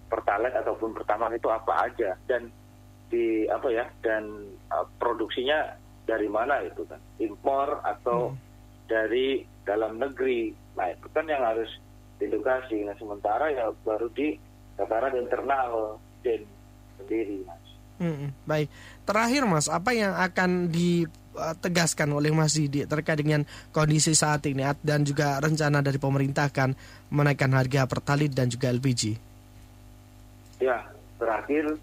pertalite 0.08 0.56
ataupun 0.56 0.94
pertamax 0.94 1.36
itu 1.36 1.50
apa 1.50 1.74
aja 1.90 2.16
dan 2.30 2.48
di 3.10 3.48
apa 3.50 3.68
ya 3.74 3.86
dan 4.06 4.54
uh, 4.72 4.86
produksinya 5.02 5.76
dari 6.08 6.30
mana 6.32 6.64
itu 6.64 6.88
kan? 6.88 7.02
Impor 7.20 7.84
atau 7.84 8.32
dari 8.88 9.44
dalam 9.68 10.00
negeri. 10.00 10.56
Nah 10.80 10.88
itu 10.94 11.08
kan 11.12 11.28
yang 11.28 11.44
harus 11.44 11.68
diedukasi. 12.22 12.88
Nah 12.88 12.96
sementara 12.96 13.52
ya 13.52 13.74
baru 13.84 14.08
di 14.16 14.40
tataran 14.80 15.18
internal 15.18 16.00
dan 16.24 16.46
sendiri 17.02 17.44
mas. 17.44 17.68
Mm-mm, 17.98 18.30
baik. 18.46 18.70
Terakhir 19.10 19.42
Mas, 19.50 19.66
apa 19.66 19.90
yang 19.90 20.14
akan 20.14 20.70
ditegaskan 21.38 22.10
oleh 22.12 22.34
Mas 22.34 22.58
Didi 22.58 22.84
terkait 22.90 23.22
dengan 23.22 23.46
kondisi 23.70 24.18
saat 24.18 24.44
ini 24.50 24.66
dan 24.82 25.06
juga 25.06 25.38
rencana 25.38 25.86
dari 25.86 26.02
pemerintah 26.02 26.50
akan 26.50 26.74
menaikkan 27.14 27.54
harga 27.54 27.86
Pertalite 27.86 28.34
dan 28.34 28.50
juga 28.50 28.74
LPG? 28.74 29.16
Ya, 30.58 30.82
terakhir 31.22 31.78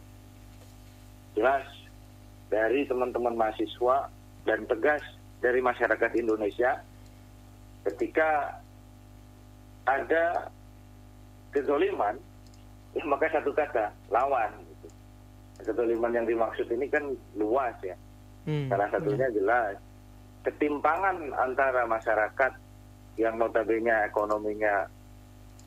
jelas 1.38 1.66
dari 2.50 2.86
teman-teman 2.86 3.34
mahasiswa 3.38 4.10
dan 4.42 4.66
tegas 4.66 5.02
dari 5.38 5.62
masyarakat 5.62 6.10
Indonesia 6.18 6.82
ketika 7.84 8.58
ada 9.84 10.48
kezoliman, 11.52 12.16
ya 12.96 13.04
maka 13.04 13.28
satu 13.30 13.52
kata 13.52 13.92
lawan. 14.08 14.50
Kedoliman 15.64 16.12
yang 16.12 16.28
dimaksud 16.28 16.68
ini 16.68 16.92
kan 16.92 17.08
luas 17.40 17.72
ya. 17.80 17.96
Hmm. 18.44 18.68
Salah 18.68 18.88
satunya 18.92 19.28
jelas 19.32 19.76
ketimpangan 20.44 21.32
antara 21.40 21.88
masyarakat 21.88 22.52
yang 23.16 23.40
notabene 23.40 23.94
ekonominya 24.04 24.84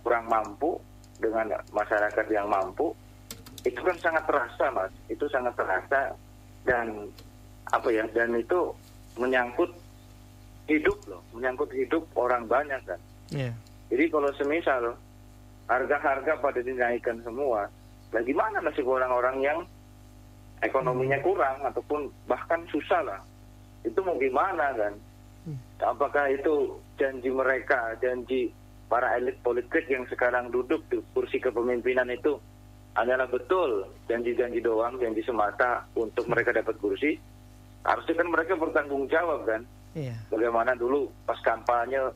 kurang 0.05 0.29
mampu 0.29 0.77
dengan 1.17 1.49
masyarakat 1.73 2.25
yang 2.29 2.45
mampu 2.45 2.93
itu 3.65 3.81
kan 3.81 3.97
sangat 3.97 4.23
terasa 4.29 4.69
mas 4.69 4.93
itu 5.09 5.25
sangat 5.33 5.57
terasa 5.57 6.13
dan 6.61 7.09
apa 7.73 7.89
ya 7.89 8.05
dan 8.13 8.37
itu 8.37 8.69
menyangkut 9.17 9.73
hidup 10.69 11.01
loh 11.09 11.25
menyangkut 11.33 11.73
hidup 11.73 12.05
orang 12.13 12.45
banyak 12.45 12.79
kan 12.85 13.01
Yeah. 13.27 13.51
jadi 13.91 14.07
kalau 14.07 14.31
semisal 14.39 14.95
harga-harga 15.67 16.39
pada 16.39 16.63
dinaikkan 16.63 17.19
semua, 17.27 17.67
lagi 18.15 18.31
mana 18.31 18.63
nasib 18.63 18.87
orang-orang 18.87 19.43
yang 19.43 19.59
ekonominya 20.63 21.19
kurang 21.21 21.61
ataupun 21.65 22.09
bahkan 22.25 22.65
susah 22.69 23.01
lah? 23.05 23.19
Itu 23.85 24.01
mau 24.03 24.17
gimana 24.17 24.73
kan? 24.73 24.93
Apakah 25.79 26.27
itu 26.33 26.75
janji 26.99 27.31
mereka, 27.31 27.95
janji 28.03 28.51
para 28.91 29.15
elit 29.15 29.39
politik 29.39 29.87
yang 29.87 30.03
sekarang 30.11 30.51
duduk 30.51 30.83
di 30.91 30.99
kursi 31.15 31.39
kepemimpinan 31.39 32.11
itu 32.11 32.35
adalah 32.97 33.29
betul 33.29 33.87
janji-janji 34.09 34.59
doang, 34.59 34.99
janji 34.99 35.23
semata 35.23 35.87
untuk 35.95 36.27
mereka 36.27 36.51
dapat 36.51 36.75
kursi? 36.81 37.15
Harusnya 37.87 38.19
kan 38.19 38.27
mereka 38.27 38.53
bertanggung 38.59 39.07
jawab 39.07 39.47
kan? 39.47 39.63
Iya. 39.97 40.13
bagaimana 40.29 40.77
dulu 40.77 41.09
pas 41.25 41.41
kampanye 41.41 42.13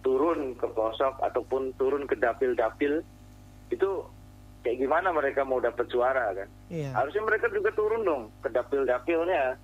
turun 0.00 0.56
ke 0.56 0.64
pelosok 0.72 1.20
ataupun 1.20 1.76
turun 1.76 2.08
ke 2.08 2.16
dapil-dapil 2.16 3.04
itu 3.68 3.90
kayak 4.68 4.84
gimana 4.84 5.08
mereka 5.16 5.48
mau 5.48 5.56
dapat 5.56 5.88
suara 5.88 6.28
kan 6.36 6.48
Iya. 6.68 6.92
harusnya 6.92 7.24
mereka 7.24 7.48
juga 7.48 7.72
turun 7.72 8.04
dong 8.04 8.28
ke 8.44 8.52
dapil-dapilnya 8.52 9.56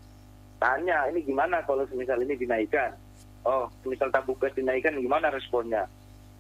tanya 0.57 1.05
ini 1.13 1.21
gimana 1.21 1.61
kalau 1.69 1.85
misal 1.93 2.17
ini 2.25 2.33
dinaikkan 2.41 2.97
oh 3.45 3.69
misal 3.85 4.09
tabung 4.09 4.41
gas 4.41 4.57
dinaikkan 4.57 4.97
gimana 4.97 5.29
responnya 5.29 5.85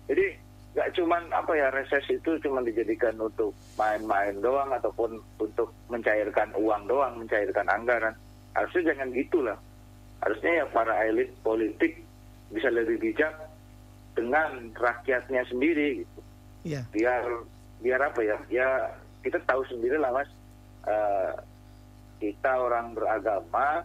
jadi 0.08 0.32
nggak 0.72 0.96
cuman 0.96 1.28
apa 1.36 1.52
ya 1.52 1.68
reses 1.76 2.08
itu 2.08 2.40
cuma 2.40 2.64
dijadikan 2.64 3.20
untuk 3.20 3.52
main-main 3.76 4.32
doang 4.40 4.72
ataupun 4.72 5.20
untuk 5.36 5.68
mencairkan 5.92 6.56
uang 6.56 6.88
doang 6.88 7.20
mencairkan 7.20 7.68
anggaran 7.68 8.16
harusnya 8.56 8.96
jangan 8.96 9.12
gitulah 9.12 9.58
harusnya 10.24 10.64
ya 10.64 10.66
para 10.72 11.04
elit 11.04 11.28
politik 11.44 12.00
bisa 12.48 12.72
lebih 12.72 12.96
bijak 12.96 13.36
dengan 14.16 14.70
rakyatnya 14.72 15.44
sendiri 15.52 16.00
gitu. 16.00 16.20
Iya. 16.64 16.80
biar 16.96 17.44
biar 17.84 18.00
apa 18.00 18.20
ya 18.24 18.36
ya 18.48 18.68
kita 19.20 19.36
tahu 19.44 19.60
sendiri 19.68 20.00
lah 20.00 20.08
mas 20.10 20.30
eh, 20.88 21.32
kita 22.16 22.56
orang 22.56 22.96
beragama 22.96 23.84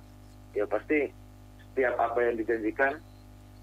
ya 0.55 0.63
pasti 0.63 1.11
setiap 1.59 1.99
apa 1.99 2.23
yang 2.23 2.39
dijanjikan 2.39 2.95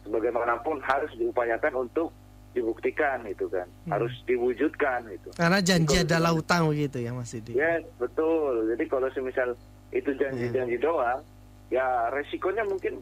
sebagaimanapun 0.05 0.79
harus 0.85 1.11
diupayakan 1.17 1.89
untuk 1.89 2.13
dibuktikan 2.53 3.21
itu 3.25 3.49
kan 3.49 3.69
Hmm. 3.85 3.93
harus 3.93 4.13
diwujudkan 4.25 5.05
itu 5.13 5.29
Karena 5.37 5.61
janji 5.61 6.01
Kalau 6.01 6.07
adalah 6.09 6.33
utang 6.33 6.63
begitu 6.67 6.99
ya 6.99 7.13
Mas 7.13 7.31
Didi. 7.31 7.53
Ya 7.55 7.79
betul. 7.97 8.73
Jadi 8.73 8.85
kalau 8.89 9.07
semisal 9.13 9.53
itu 9.93 10.11
janji-janji 10.17 10.81
doang, 10.81 11.21
ya 11.69 12.09
resikonya 12.11 12.65
mungkin 12.65 12.99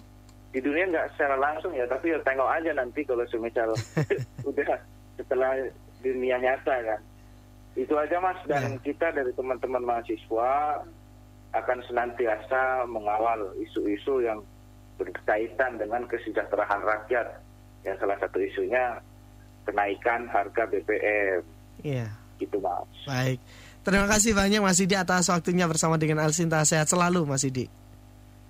di 0.51 0.61
dunia 0.61 0.91
nggak 0.91 1.15
secara 1.15 1.39
langsung 1.39 1.73
ya, 1.73 1.87
tapi 1.87 2.13
ya 2.13 2.19
tengok 2.21 2.51
aja 2.51 2.71
nanti 2.75 3.01
kalau 3.07 3.25
semisal 3.31 3.73
udah 4.51 4.77
setelah 5.17 5.55
dunia 6.03 6.37
nyata 6.37 6.75
kan. 6.85 7.01
Itu 7.75 7.99
aja 7.99 8.23
mas 8.23 8.39
dan 8.47 8.79
kita 8.81 9.11
dari 9.11 9.35
teman-teman 9.35 9.83
mahasiswa 9.83 10.83
akan 11.55 11.79
senantiasa 11.87 12.87
mengawal 12.87 13.51
isu-isu 13.59 14.23
yang 14.23 14.43
berkaitan 14.95 15.79
dengan 15.79 16.07
kesejahteraan 16.07 16.83
rakyat. 16.83 17.27
Yang 17.83 17.97
salah 17.99 18.19
satu 18.23 18.39
isunya 18.39 19.03
kenaikan 19.67 20.31
harga 20.31 20.65
BBM 20.71 21.43
Iya. 21.83 22.09
gitu 22.39 22.63
mas. 22.63 22.87
Baik. 23.05 23.39
Terima 23.85 24.09
kasih 24.09 24.33
banyak 24.33 24.65
Mas 24.65 24.81
Didi 24.81 24.97
atas 24.97 25.29
waktunya 25.29 25.69
bersama 25.69 26.01
dengan 26.01 26.25
Alsinta. 26.25 26.65
Sehat 26.65 26.89
selalu 26.89 27.29
Mas 27.29 27.45
Didi. 27.45 27.69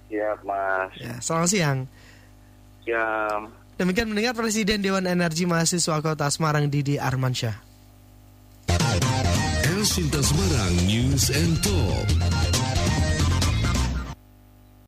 Ya 0.07 0.39
mas. 0.47 0.95
Ya, 0.95 1.19
selamat 1.19 1.49
siang. 1.51 1.79
Ya. 2.87 3.03
Demikian 3.75 4.07
mendengar 4.07 4.39
Presiden 4.39 4.79
Dewan 4.79 5.11
Energi 5.11 5.43
Mahasiswa 5.51 5.99
Kota 5.99 6.31
Semarang 6.31 6.71
Didi 6.71 7.03
Armansyah. 7.03 7.64
Sinta 9.95 10.19
Semarang 10.19 10.75
News 10.91 11.31
and 11.31 11.55
Talk 11.63 12.34